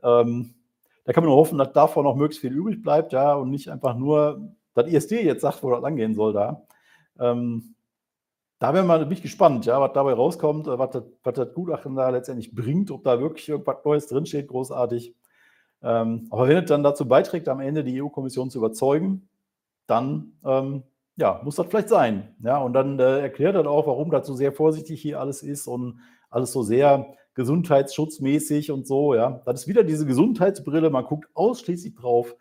Ähm, 0.02 0.54
da 1.04 1.12
kann 1.12 1.22
man 1.22 1.30
nur 1.30 1.38
hoffen, 1.38 1.58
dass 1.58 1.72
davon 1.72 2.04
noch 2.04 2.16
möglichst 2.16 2.40
viel 2.40 2.52
übrig 2.52 2.82
bleibt, 2.82 3.12
ja, 3.12 3.34
und 3.34 3.50
nicht 3.50 3.68
einfach 3.68 3.94
nur 3.96 4.54
das 4.74 4.88
ISD 4.88 5.22
jetzt 5.22 5.42
sagt, 5.42 5.62
wo 5.62 5.70
das 5.70 5.84
angehen 5.84 6.14
soll 6.14 6.32
da. 6.32 6.66
Ähm, 7.20 7.75
da 8.58 8.72
wäre 8.72 8.84
mal 8.84 9.04
mich 9.06 9.22
gespannt, 9.22 9.66
ja, 9.66 9.80
was 9.80 9.92
dabei 9.92 10.14
rauskommt, 10.14 10.66
was 10.66 10.90
das, 10.90 11.02
was 11.22 11.34
das 11.34 11.52
Gutachten 11.52 11.94
da 11.94 12.08
letztendlich 12.08 12.54
bringt, 12.54 12.90
ob 12.90 13.04
da 13.04 13.20
wirklich 13.20 13.48
irgendwas 13.48 13.84
Neues 13.84 14.06
drinsteht, 14.06 14.48
großartig. 14.48 15.14
Ähm, 15.82 16.26
aber 16.30 16.48
wenn 16.48 16.58
es 16.58 16.68
dann 16.68 16.82
dazu 16.82 17.06
beiträgt, 17.06 17.48
am 17.48 17.60
Ende 17.60 17.84
die 17.84 18.00
EU-Kommission 18.02 18.50
zu 18.50 18.58
überzeugen, 18.58 19.28
dann 19.86 20.32
ähm, 20.44 20.84
ja, 21.16 21.40
muss 21.44 21.56
das 21.56 21.66
vielleicht 21.66 21.88
sein. 21.88 22.34
Ja, 22.42 22.58
und 22.58 22.72
dann 22.72 22.98
äh, 22.98 23.20
erklärt 23.20 23.54
er 23.54 23.68
auch, 23.68 23.86
warum 23.86 24.10
das 24.10 24.26
so 24.26 24.34
sehr 24.34 24.52
vorsichtig 24.52 25.00
hier 25.00 25.20
alles 25.20 25.42
ist 25.42 25.66
und 25.66 26.00
alles 26.30 26.52
so 26.52 26.62
sehr 26.62 27.14
gesundheitsschutzmäßig 27.34 28.70
und 28.70 28.86
so. 28.86 29.14
Ja, 29.14 29.42
das 29.44 29.62
ist 29.62 29.68
wieder 29.68 29.84
diese 29.84 30.06
Gesundheitsbrille. 30.06 30.90
Man 30.90 31.04
guckt 31.04 31.28
ausschließlich 31.34 31.94
drauf, 31.94 32.34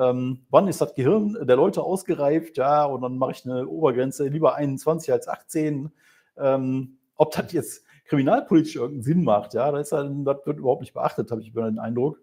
ähm, 0.00 0.46
wann 0.50 0.68
ist 0.68 0.80
das 0.80 0.94
Gehirn 0.94 1.36
der 1.42 1.56
Leute 1.56 1.82
ausgereift. 1.82 2.56
Ja, 2.56 2.84
und 2.84 3.02
dann 3.02 3.18
mache 3.18 3.32
ich 3.32 3.44
eine 3.44 3.66
Obergrenze 3.66 4.28
lieber 4.28 4.54
21 4.54 5.12
als 5.12 5.28
18. 5.28 5.90
Ähm, 6.38 6.98
ob 7.16 7.32
das 7.32 7.52
jetzt 7.52 7.84
kriminalpolitisch 8.06 8.76
irgendeinen 8.76 9.02
Sinn 9.02 9.24
macht, 9.24 9.54
ja, 9.54 9.70
das, 9.70 9.92
halt, 9.92 10.10
das 10.24 10.38
wird 10.44 10.58
überhaupt 10.58 10.80
nicht 10.80 10.94
beachtet, 10.94 11.30
habe 11.30 11.42
ich 11.42 11.52
den 11.52 11.78
Eindruck. 11.78 12.20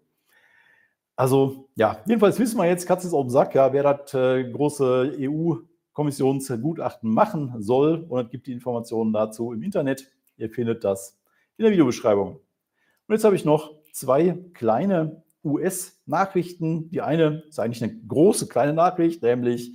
Also, 1.16 1.70
ja, 1.76 2.00
jedenfalls 2.06 2.40
wissen 2.40 2.58
wir 2.58 2.66
jetzt, 2.66 2.88
Katze 2.88 3.08
ist 3.08 3.14
auf 3.14 3.26
dem 3.26 3.30
Sack, 3.30 3.56
ja, 3.56 3.72
wer 3.72 3.84
das 3.84 4.14
äh, 4.14 4.52
große 4.52 5.16
EU- 5.20 5.58
Kommissionsgutachten 5.98 7.10
machen 7.10 7.56
soll. 7.60 8.06
Und 8.08 8.26
es 8.26 8.30
gibt 8.30 8.46
die 8.46 8.52
Informationen 8.52 9.12
dazu 9.14 9.52
im 9.52 9.64
Internet. 9.64 10.12
Ihr 10.38 10.52
findet 10.52 10.84
das 10.84 11.18
in 11.58 11.64
der 11.64 11.72
Videobeschreibung. 11.72 12.34
Und 12.36 13.16
jetzt 13.16 13.24
habe 13.24 13.36
ich 13.36 13.46
noch 13.46 13.74
zwei 13.94 14.38
kleine 14.54 15.24
US-Nachrichten. 15.44 16.90
Die 16.90 17.02
eine 17.02 17.44
ist 17.48 17.60
eigentlich 17.60 17.84
eine 17.84 17.96
große 18.08 18.48
kleine 18.48 18.74
Nachricht, 18.74 19.24
nämlich 19.24 19.74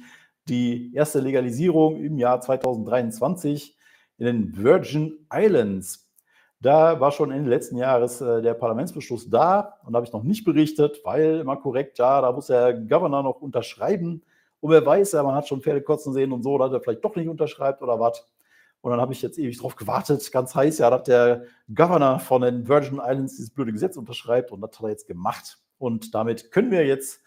die 0.49 0.95
erste 0.95 1.21
Legalisierung 1.21 2.03
im 2.03 2.19
Jahr 2.19 2.41
2023 2.41 3.77
in 4.19 4.27
den 4.27 4.57
Virgin 4.57 5.27
Islands. 5.33 6.09
Da 6.61 7.01
war 7.01 7.11
schon 7.11 7.33
Ende 7.33 7.51
letzten 7.51 7.77
Jahres 7.77 8.21
äh, 8.21 8.41
der 8.41 8.55
Parlamentsbeschluss 8.55 9.29
da 9.29 9.79
und 9.85 9.97
habe 9.97 10.07
ich 10.07 10.13
noch 10.13 10.23
nicht 10.23 10.45
berichtet, 10.45 11.01
weil 11.03 11.41
immer 11.41 11.57
korrekt, 11.57 11.99
ja, 11.99 12.21
da 12.21 12.31
muss 12.31 12.47
der 12.47 12.75
Governor 12.75 13.25
noch 13.25 13.41
unterschreiben. 13.41 14.23
Und 14.61 14.71
wer 14.71 14.87
weiß, 14.87 15.15
man 15.15 15.35
hat 15.35 15.49
schon 15.49 15.61
Pferde 15.61 15.83
kotzen 15.83 16.13
sehen 16.13 16.31
und 16.31 16.45
so, 16.45 16.57
dass 16.59 16.73
er 16.73 16.81
vielleicht 16.81 17.05
doch 17.05 17.17
nicht 17.17 17.29
unterschreibt 17.29 17.83
oder 17.83 17.99
was. 17.99 18.25
Und 18.83 18.91
dann 18.91 19.01
habe 19.01 19.13
ich 19.13 19.23
jetzt 19.23 19.39
ewig 19.39 19.59
drauf 19.59 19.77
gewartet, 19.77 20.31
ganz 20.33 20.55
heiß, 20.55 20.79
ja, 20.79 20.91
dass 20.91 21.05
der 21.05 21.45
Governor 21.73 22.19
von 22.19 22.43
den 22.43 22.69
Virgin 22.69 23.01
Islands 23.03 23.37
dieses 23.37 23.51
blöde 23.51 23.73
Gesetz 23.73 23.97
unterschreibt 23.97 24.51
und 24.51 24.61
das 24.61 24.73
hat 24.73 24.83
er 24.83 24.91
jetzt 24.91 25.07
gemacht. 25.07 25.59
Und 25.79 26.15
damit 26.15 26.51
können 26.51 26.73
wir 26.73 26.85
jetzt 26.85 27.21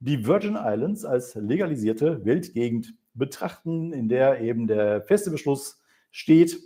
die 0.00 0.26
Virgin 0.26 0.56
Islands 0.60 1.04
als 1.04 1.36
legalisierte 1.36 2.24
Weltgegend 2.24 2.94
betrachten, 3.14 3.92
in 3.92 4.08
der 4.08 4.40
eben 4.40 4.66
der 4.66 5.02
feste 5.02 5.30
Beschluss 5.30 5.80
steht, 6.10 6.60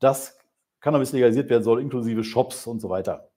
dass 0.00 0.38
Cannabis 0.80 1.12
legalisiert 1.12 1.50
werden 1.50 1.64
soll, 1.64 1.80
inklusive 1.80 2.24
Shops 2.24 2.66
und 2.66 2.80
so 2.80 2.90
weiter. 2.90 3.30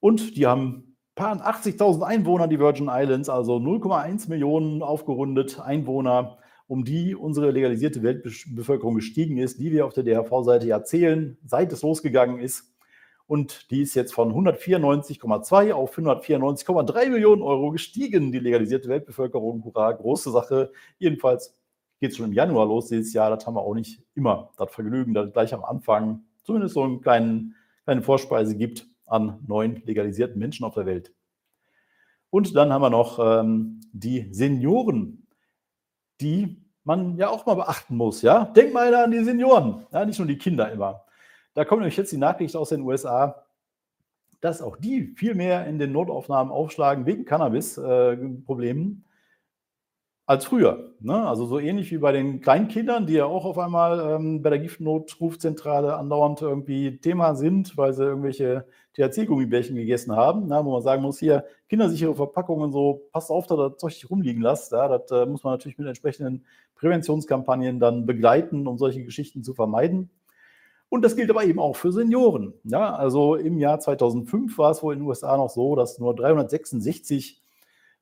Und 0.00 0.36
die 0.36 0.46
haben 0.46 0.96
paar 1.14 1.36
80.000 1.36 2.02
Einwohner, 2.02 2.48
die 2.48 2.58
Virgin 2.58 2.88
Islands, 2.90 3.28
also 3.28 3.56
0,1 3.56 4.28
Millionen 4.28 4.82
aufgerundet 4.82 5.60
Einwohner, 5.60 6.38
um 6.66 6.84
die 6.84 7.14
unsere 7.14 7.50
legalisierte 7.50 8.02
Weltbevölkerung 8.02 8.94
gestiegen 8.94 9.38
ist, 9.38 9.58
die 9.58 9.70
wir 9.70 9.86
auf 9.86 9.92
der 9.92 10.04
DHV-Seite 10.04 10.66
ja 10.66 10.82
zählen, 10.82 11.36
seit 11.44 11.72
es 11.72 11.82
losgegangen 11.82 12.38
ist. 12.38 12.74
Und 13.26 13.70
die 13.70 13.82
ist 13.82 13.94
jetzt 13.94 14.12
von 14.12 14.32
194,2 14.32 15.72
auf 15.72 15.96
194,3 15.96 17.10
Millionen 17.10 17.42
Euro 17.42 17.70
gestiegen, 17.70 18.32
die 18.32 18.38
legalisierte 18.38 18.88
Weltbevölkerung. 18.88 19.64
Hurra, 19.64 19.92
große 19.92 20.30
Sache. 20.30 20.72
Jedenfalls 20.98 21.56
geht 22.00 22.10
es 22.10 22.16
schon 22.18 22.26
im 22.26 22.32
Januar 22.32 22.66
los 22.66 22.88
dieses 22.88 23.14
Jahr. 23.14 23.30
Das 23.30 23.46
haben 23.46 23.54
wir 23.54 23.62
auch 23.62 23.74
nicht 23.74 24.02
immer. 24.14 24.50
Das 24.58 24.70
Vergnügen, 24.70 25.14
dass 25.14 25.32
gleich 25.32 25.54
am 25.54 25.64
Anfang 25.64 26.24
zumindest 26.42 26.74
so 26.74 26.82
einen 26.82 27.00
kleinen, 27.00 27.54
kleine 27.84 28.02
Vorspeise 28.02 28.56
gibt 28.56 28.86
an 29.06 29.38
neuen 29.46 29.82
legalisierten 29.86 30.38
Menschen 30.38 30.64
auf 30.64 30.74
der 30.74 30.86
Welt. 30.86 31.12
Und 32.30 32.54
dann 32.56 32.72
haben 32.72 32.82
wir 32.82 32.90
noch 32.90 33.18
ähm, 33.20 33.80
die 33.92 34.28
Senioren, 34.32 35.23
die 36.20 36.62
man 36.84 37.16
ja 37.16 37.28
auch 37.28 37.46
mal 37.46 37.54
beachten 37.54 37.96
muss. 37.96 38.22
Ja? 38.22 38.44
Denk 38.44 38.72
mal 38.72 38.94
an 38.94 39.10
die 39.10 39.24
Senioren, 39.24 39.86
ja? 39.92 40.04
nicht 40.04 40.18
nur 40.18 40.28
die 40.28 40.38
Kinder 40.38 40.70
immer. 40.70 41.04
Da 41.54 41.64
kommt 41.64 41.80
nämlich 41.80 41.96
jetzt 41.96 42.12
die 42.12 42.18
Nachricht 42.18 42.56
aus 42.56 42.70
den 42.70 42.82
USA, 42.82 43.46
dass 44.40 44.60
auch 44.60 44.76
die 44.76 45.14
viel 45.16 45.34
mehr 45.34 45.66
in 45.66 45.78
den 45.78 45.92
Notaufnahmen 45.92 46.52
aufschlagen 46.52 47.06
wegen 47.06 47.24
Cannabis-Problemen. 47.24 49.04
Äh, 49.06 49.14
als 50.26 50.46
früher. 50.46 50.94
Ne? 51.00 51.26
Also 51.26 51.46
so 51.46 51.58
ähnlich 51.58 51.90
wie 51.90 51.98
bei 51.98 52.12
den 52.12 52.40
Kleinkindern, 52.40 53.06
die 53.06 53.14
ja 53.14 53.26
auch 53.26 53.44
auf 53.44 53.58
einmal 53.58 54.00
ähm, 54.00 54.42
bei 54.42 54.50
der 54.50 54.58
Giftnotrufzentrale 54.58 55.96
andauernd 55.96 56.40
irgendwie 56.40 56.98
Thema 56.98 57.34
sind, 57.34 57.76
weil 57.76 57.92
sie 57.92 58.04
irgendwelche 58.04 58.66
THC-Gummibärchen 58.94 59.74
gegessen 59.74 60.14
haben, 60.14 60.46
ne? 60.46 60.60
wo 60.64 60.72
man 60.72 60.82
sagen 60.82 61.02
muss, 61.02 61.18
hier 61.18 61.44
kindersichere 61.68 62.14
Verpackungen 62.14 62.72
so, 62.72 63.02
passt 63.12 63.30
auf, 63.30 63.46
dass 63.46 63.58
das 63.58 63.76
Zeug 63.78 63.92
nicht 63.92 64.10
rumliegen 64.10 64.42
lasst. 64.42 64.72
Ja? 64.72 64.88
Das 64.88 65.10
äh, 65.10 65.26
muss 65.26 65.42
man 65.42 65.54
natürlich 65.54 65.78
mit 65.78 65.86
entsprechenden 65.88 66.44
Präventionskampagnen 66.76 67.80
dann 67.80 68.06
begleiten, 68.06 68.66
um 68.66 68.78
solche 68.78 69.04
Geschichten 69.04 69.42
zu 69.42 69.54
vermeiden. 69.54 70.10
Und 70.88 71.02
das 71.02 71.16
gilt 71.16 71.30
aber 71.30 71.44
eben 71.44 71.58
auch 71.58 71.74
für 71.74 71.92
Senioren. 71.92 72.54
Ja? 72.62 72.94
Also 72.94 73.34
im 73.34 73.58
Jahr 73.58 73.80
2005 73.80 74.56
war 74.58 74.70
es 74.70 74.82
wohl 74.82 74.94
in 74.94 75.00
den 75.00 75.08
USA 75.08 75.36
noch 75.36 75.50
so, 75.50 75.74
dass 75.74 75.98
nur 75.98 76.14
366 76.14 77.42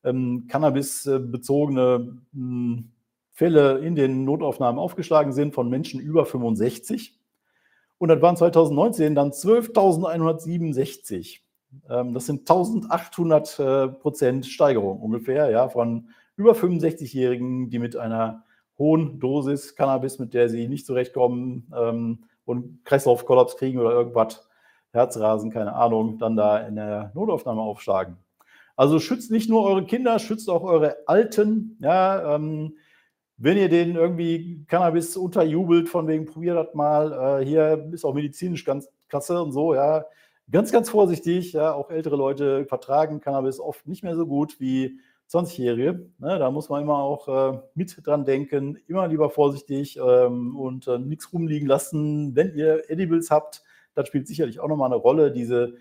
ähm, 0.04 0.46
Cannabis-bezogene 0.48 2.18
hm, 2.34 2.90
Fälle 3.30 3.78
in 3.78 3.94
den 3.94 4.24
Notaufnahmen 4.24 4.78
aufgeschlagen 4.78 5.32
sind 5.32 5.54
von 5.54 5.70
Menschen 5.70 6.00
über 6.00 6.26
65. 6.26 7.18
Und 8.02 8.08
das 8.08 8.20
waren 8.20 8.36
2019 8.36 9.14
dann 9.14 9.30
12.167. 9.30 11.38
Ähm, 11.88 12.14
das 12.14 12.26
sind 12.26 12.50
1800 12.50 13.58
äh, 13.60 13.86
Prozent 13.86 14.44
Steigerung 14.44 15.00
ungefähr, 15.00 15.50
ja, 15.50 15.68
von 15.68 16.08
über 16.34 16.54
65-Jährigen, 16.54 17.70
die 17.70 17.78
mit 17.78 17.96
einer 17.96 18.42
hohen 18.76 19.20
Dosis 19.20 19.76
Cannabis, 19.76 20.18
mit 20.18 20.34
der 20.34 20.48
sie 20.48 20.66
nicht 20.66 20.84
zurechtkommen 20.84 21.72
ähm, 21.78 22.24
und 22.44 22.84
Kreislaufkollaps 22.84 23.56
kriegen 23.56 23.78
oder 23.78 23.92
irgendwas, 23.92 24.48
Herzrasen, 24.90 25.52
keine 25.52 25.76
Ahnung, 25.76 26.18
dann 26.18 26.34
da 26.34 26.58
in 26.58 26.74
der 26.74 27.12
Notaufnahme 27.14 27.62
aufschlagen. 27.62 28.16
Also 28.74 28.98
schützt 28.98 29.30
nicht 29.30 29.48
nur 29.48 29.62
eure 29.62 29.84
Kinder, 29.84 30.18
schützt 30.18 30.50
auch 30.50 30.64
eure 30.64 30.96
Alten. 31.06 31.78
Ja, 31.80 32.34
ähm, 32.34 32.74
wenn 33.42 33.56
ihr 33.56 33.68
denen 33.68 33.96
irgendwie 33.96 34.64
Cannabis 34.68 35.16
unterjubelt, 35.16 35.88
von 35.88 36.06
wegen 36.06 36.26
probiert 36.26 36.56
das 36.56 36.74
mal, 36.74 37.40
äh, 37.40 37.44
hier 37.44 37.88
ist 37.90 38.04
auch 38.04 38.14
medizinisch 38.14 38.64
ganz 38.64 38.88
klasse 39.08 39.42
und 39.42 39.50
so, 39.50 39.74
ja, 39.74 40.04
ganz, 40.48 40.70
ganz 40.70 40.88
vorsichtig. 40.88 41.52
Ja, 41.52 41.72
auch 41.72 41.90
ältere 41.90 42.14
Leute 42.14 42.66
vertragen 42.66 43.20
Cannabis 43.20 43.58
oft 43.58 43.84
nicht 43.88 44.04
mehr 44.04 44.14
so 44.14 44.28
gut 44.28 44.60
wie 44.60 45.00
20-Jährige. 45.28 46.08
Ne, 46.18 46.38
da 46.38 46.52
muss 46.52 46.68
man 46.68 46.82
immer 46.82 46.98
auch 46.98 47.54
äh, 47.54 47.58
mit 47.74 47.96
dran 48.06 48.24
denken, 48.24 48.78
immer 48.86 49.08
lieber 49.08 49.28
vorsichtig 49.28 49.98
ähm, 49.98 50.56
und 50.56 50.86
äh, 50.86 51.00
nichts 51.00 51.32
rumliegen 51.32 51.66
lassen. 51.66 52.36
Wenn 52.36 52.54
ihr 52.54 52.88
Edibles 52.88 53.32
habt, 53.32 53.64
das 53.94 54.06
spielt 54.06 54.28
sicherlich 54.28 54.60
auch 54.60 54.68
nochmal 54.68 54.92
eine 54.92 55.00
Rolle, 55.00 55.32
diese 55.32 55.74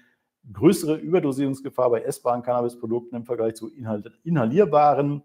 größere 0.52 0.96
Überdosierungsgefahr 0.96 1.92
bei 1.92 2.02
essbaren 2.02 2.42
Cannabisprodukten 2.42 3.16
im 3.20 3.26
Vergleich 3.26 3.54
zu 3.54 3.70
inhalierbaren. 4.24 5.22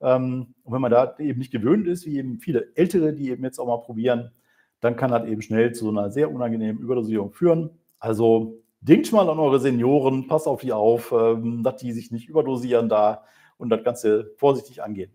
Ähm, 0.00 0.54
und 0.62 0.72
wenn 0.72 0.80
man 0.80 0.90
da 0.90 1.16
eben 1.18 1.38
nicht 1.38 1.52
gewöhnt 1.52 1.86
ist, 1.86 2.06
wie 2.06 2.18
eben 2.18 2.38
viele 2.38 2.72
Ältere, 2.74 3.12
die 3.12 3.30
eben 3.30 3.44
jetzt 3.44 3.58
auch 3.58 3.66
mal 3.66 3.78
probieren, 3.78 4.30
dann 4.80 4.96
kann 4.96 5.10
das 5.10 5.26
eben 5.26 5.42
schnell 5.42 5.72
zu 5.72 5.88
einer 5.88 6.10
sehr 6.10 6.30
unangenehmen 6.30 6.82
Überdosierung 6.82 7.32
führen. 7.32 7.70
Also 7.98 8.62
denkt 8.80 9.10
mal 9.12 9.28
an 9.28 9.38
eure 9.38 9.60
Senioren, 9.60 10.26
passt 10.26 10.46
auf 10.46 10.60
die 10.60 10.72
auf, 10.72 11.12
ähm, 11.12 11.62
dass 11.62 11.76
die 11.76 11.92
sich 11.92 12.10
nicht 12.10 12.28
überdosieren 12.28 12.88
da 12.88 13.24
und 13.56 13.70
das 13.70 13.82
Ganze 13.82 14.32
vorsichtig 14.36 14.82
angehen. 14.82 15.12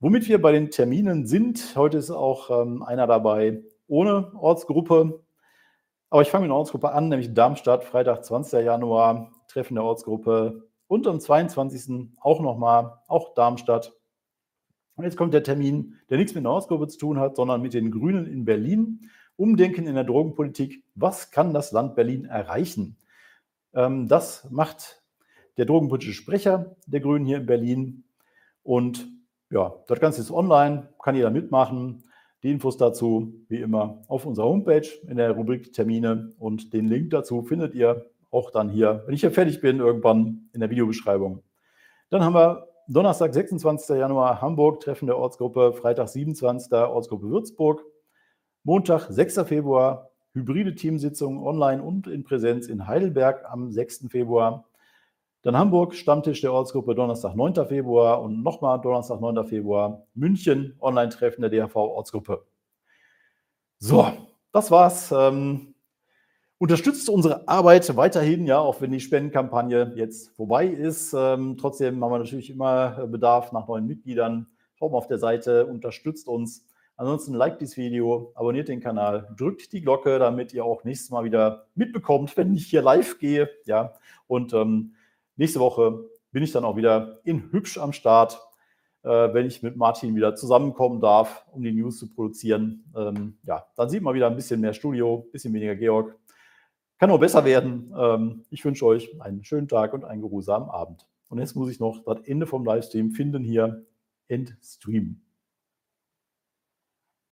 Womit 0.00 0.28
wir 0.28 0.40
bei 0.40 0.52
den 0.52 0.70
Terminen 0.70 1.26
sind, 1.26 1.74
heute 1.76 1.98
ist 1.98 2.10
auch 2.10 2.50
ähm, 2.62 2.82
einer 2.82 3.06
dabei 3.06 3.62
ohne 3.88 4.32
Ortsgruppe. 4.34 5.24
Aber 6.10 6.22
ich 6.22 6.28
fange 6.28 6.42
mit 6.42 6.50
einer 6.50 6.58
Ortsgruppe 6.58 6.92
an, 6.92 7.08
nämlich 7.08 7.34
Darmstadt, 7.34 7.84
Freitag, 7.84 8.24
20. 8.24 8.64
Januar, 8.64 9.32
Treffen 9.48 9.74
der 9.74 9.84
Ortsgruppe. 9.84 10.68
Und 10.88 11.06
am 11.06 11.20
22. 11.20 12.16
auch 12.20 12.40
nochmal, 12.40 12.98
auch 13.06 13.34
Darmstadt. 13.34 13.92
Und 14.96 15.04
jetzt 15.04 15.16
kommt 15.16 15.34
der 15.34 15.44
Termin, 15.44 15.94
der 16.10 16.18
nichts 16.18 16.34
mit 16.34 16.44
Ortsgruppe 16.44 16.88
zu 16.88 16.98
tun 16.98 17.20
hat, 17.20 17.36
sondern 17.36 17.62
mit 17.62 17.74
den 17.74 17.92
Grünen 17.92 18.26
in 18.26 18.44
Berlin. 18.44 19.08
Umdenken 19.36 19.86
in 19.86 19.94
der 19.94 20.02
Drogenpolitik. 20.02 20.82
Was 20.96 21.30
kann 21.30 21.54
das 21.54 21.70
Land 21.70 21.94
Berlin 21.94 22.24
erreichen? 22.24 22.96
Ähm, 23.74 24.08
das 24.08 24.50
macht 24.50 25.02
der 25.56 25.66
drogenpolitische 25.66 26.14
Sprecher 26.14 26.74
der 26.86 27.00
Grünen 27.00 27.26
hier 27.26 27.36
in 27.36 27.46
Berlin. 27.46 28.04
Und 28.64 29.06
ja, 29.50 29.74
das 29.86 30.00
Ganze 30.00 30.20
ist 30.20 30.30
online, 30.30 30.88
kann 31.00 31.14
jeder 31.14 31.30
mitmachen. 31.30 32.02
Die 32.42 32.50
Infos 32.50 32.76
dazu, 32.76 33.34
wie 33.48 33.60
immer, 33.60 34.02
auf 34.08 34.24
unserer 34.24 34.46
Homepage 34.46 34.88
in 35.08 35.16
der 35.16 35.32
Rubrik 35.32 35.72
Termine 35.72 36.32
und 36.38 36.72
den 36.72 36.86
Link 36.86 37.10
dazu 37.10 37.42
findet 37.42 37.74
ihr 37.74 38.06
auch 38.30 38.50
dann 38.50 38.68
hier, 38.68 39.02
wenn 39.06 39.14
ich 39.14 39.20
hier 39.20 39.30
fertig 39.30 39.60
bin, 39.60 39.80
irgendwann 39.80 40.48
in 40.52 40.60
der 40.60 40.70
Videobeschreibung. 40.70 41.42
Dann 42.10 42.24
haben 42.24 42.34
wir 42.34 42.68
Donnerstag, 42.88 43.34
26. 43.34 43.98
Januar 43.98 44.40
Hamburg, 44.40 44.80
Treffen 44.80 45.06
der 45.06 45.18
Ortsgruppe, 45.18 45.74
Freitag, 45.74 46.08
27. 46.08 46.72
Ortsgruppe 46.72 47.28
Würzburg, 47.28 47.84
Montag, 48.64 49.08
6. 49.10 49.42
Februar, 49.46 50.10
hybride 50.32 50.74
Teamsitzung 50.74 51.46
online 51.46 51.82
und 51.82 52.06
in 52.06 52.24
Präsenz 52.24 52.66
in 52.66 52.86
Heidelberg 52.86 53.44
am 53.44 53.70
6. 53.70 54.06
Februar. 54.08 54.64
Dann 55.42 55.56
Hamburg, 55.56 55.94
Stammtisch 55.94 56.40
der 56.40 56.52
Ortsgruppe, 56.52 56.94
Donnerstag, 56.94 57.36
9. 57.36 57.66
Februar 57.66 58.22
und 58.22 58.42
nochmal 58.42 58.80
Donnerstag, 58.80 59.20
9. 59.20 59.46
Februar, 59.46 60.02
München, 60.14 60.76
Online-Treffen 60.80 61.42
der 61.42 61.50
DHV-Ortsgruppe. 61.50 62.44
So, 63.78 64.06
das 64.52 64.70
war's. 64.70 65.12
Ähm, 65.12 65.74
unterstützt 66.58 67.08
unsere 67.08 67.48
Arbeit 67.48 67.96
weiterhin, 67.96 68.46
ja, 68.46 68.58
auch 68.58 68.80
wenn 68.80 68.92
die 68.92 69.00
Spendenkampagne 69.00 69.92
jetzt 69.96 70.30
vorbei 70.36 70.66
ist. 70.66 71.14
Ähm, 71.16 71.56
trotzdem 71.58 72.02
haben 72.02 72.12
wir 72.12 72.18
natürlich 72.18 72.50
immer 72.50 73.06
Bedarf 73.06 73.52
nach 73.52 73.68
neuen 73.68 73.86
Mitgliedern. 73.86 74.46
Schaut 74.74 74.92
mal 74.92 74.98
auf 74.98 75.08
der 75.08 75.18
Seite, 75.18 75.66
unterstützt 75.66 76.28
uns. 76.28 76.66
Ansonsten 76.96 77.34
liked 77.34 77.60
dieses 77.60 77.76
Video, 77.76 78.32
abonniert 78.34 78.68
den 78.68 78.80
Kanal, 78.80 79.28
drückt 79.36 79.72
die 79.72 79.80
Glocke, 79.80 80.18
damit 80.18 80.52
ihr 80.52 80.64
auch 80.64 80.82
nächstes 80.82 81.10
Mal 81.10 81.24
wieder 81.24 81.66
mitbekommt, 81.76 82.36
wenn 82.36 82.54
ich 82.54 82.66
hier 82.66 82.82
live 82.82 83.18
gehe. 83.18 83.48
Ja, 83.66 83.94
und 84.26 84.52
ähm, 84.52 84.94
Nächste 85.38 85.60
Woche 85.60 86.04
bin 86.32 86.42
ich 86.42 86.50
dann 86.50 86.64
auch 86.64 86.74
wieder 86.74 87.20
in 87.22 87.52
Hübsch 87.52 87.78
am 87.78 87.92
Start, 87.92 88.40
äh, 89.04 89.08
wenn 89.08 89.46
ich 89.46 89.62
mit 89.62 89.76
Martin 89.76 90.16
wieder 90.16 90.34
zusammenkommen 90.34 91.00
darf, 91.00 91.46
um 91.52 91.62
die 91.62 91.70
News 91.70 92.00
zu 92.00 92.12
produzieren. 92.12 92.84
Ähm, 92.96 93.38
ja, 93.44 93.64
dann 93.76 93.88
sieht 93.88 94.02
man 94.02 94.16
wieder 94.16 94.26
ein 94.26 94.34
bisschen 94.34 94.60
mehr 94.60 94.72
Studio, 94.72 95.24
ein 95.24 95.30
bisschen 95.30 95.54
weniger 95.54 95.76
Georg. 95.76 96.16
Kann 96.98 97.10
nur 97.10 97.20
besser 97.20 97.44
werden. 97.44 97.92
Ähm, 97.96 98.44
ich 98.50 98.64
wünsche 98.64 98.84
euch 98.84 99.20
einen 99.20 99.44
schönen 99.44 99.68
Tag 99.68 99.94
und 99.94 100.04
einen 100.04 100.20
geruhsamen 100.20 100.68
Abend. 100.68 101.06
Und 101.28 101.38
jetzt 101.38 101.54
muss 101.54 101.70
ich 101.70 101.78
noch 101.78 102.04
das 102.04 102.20
Ende 102.26 102.46
vom 102.46 102.64
Livestream 102.64 103.12
finden 103.12 103.44
hier. 103.44 103.84
Endstream. 104.26 105.20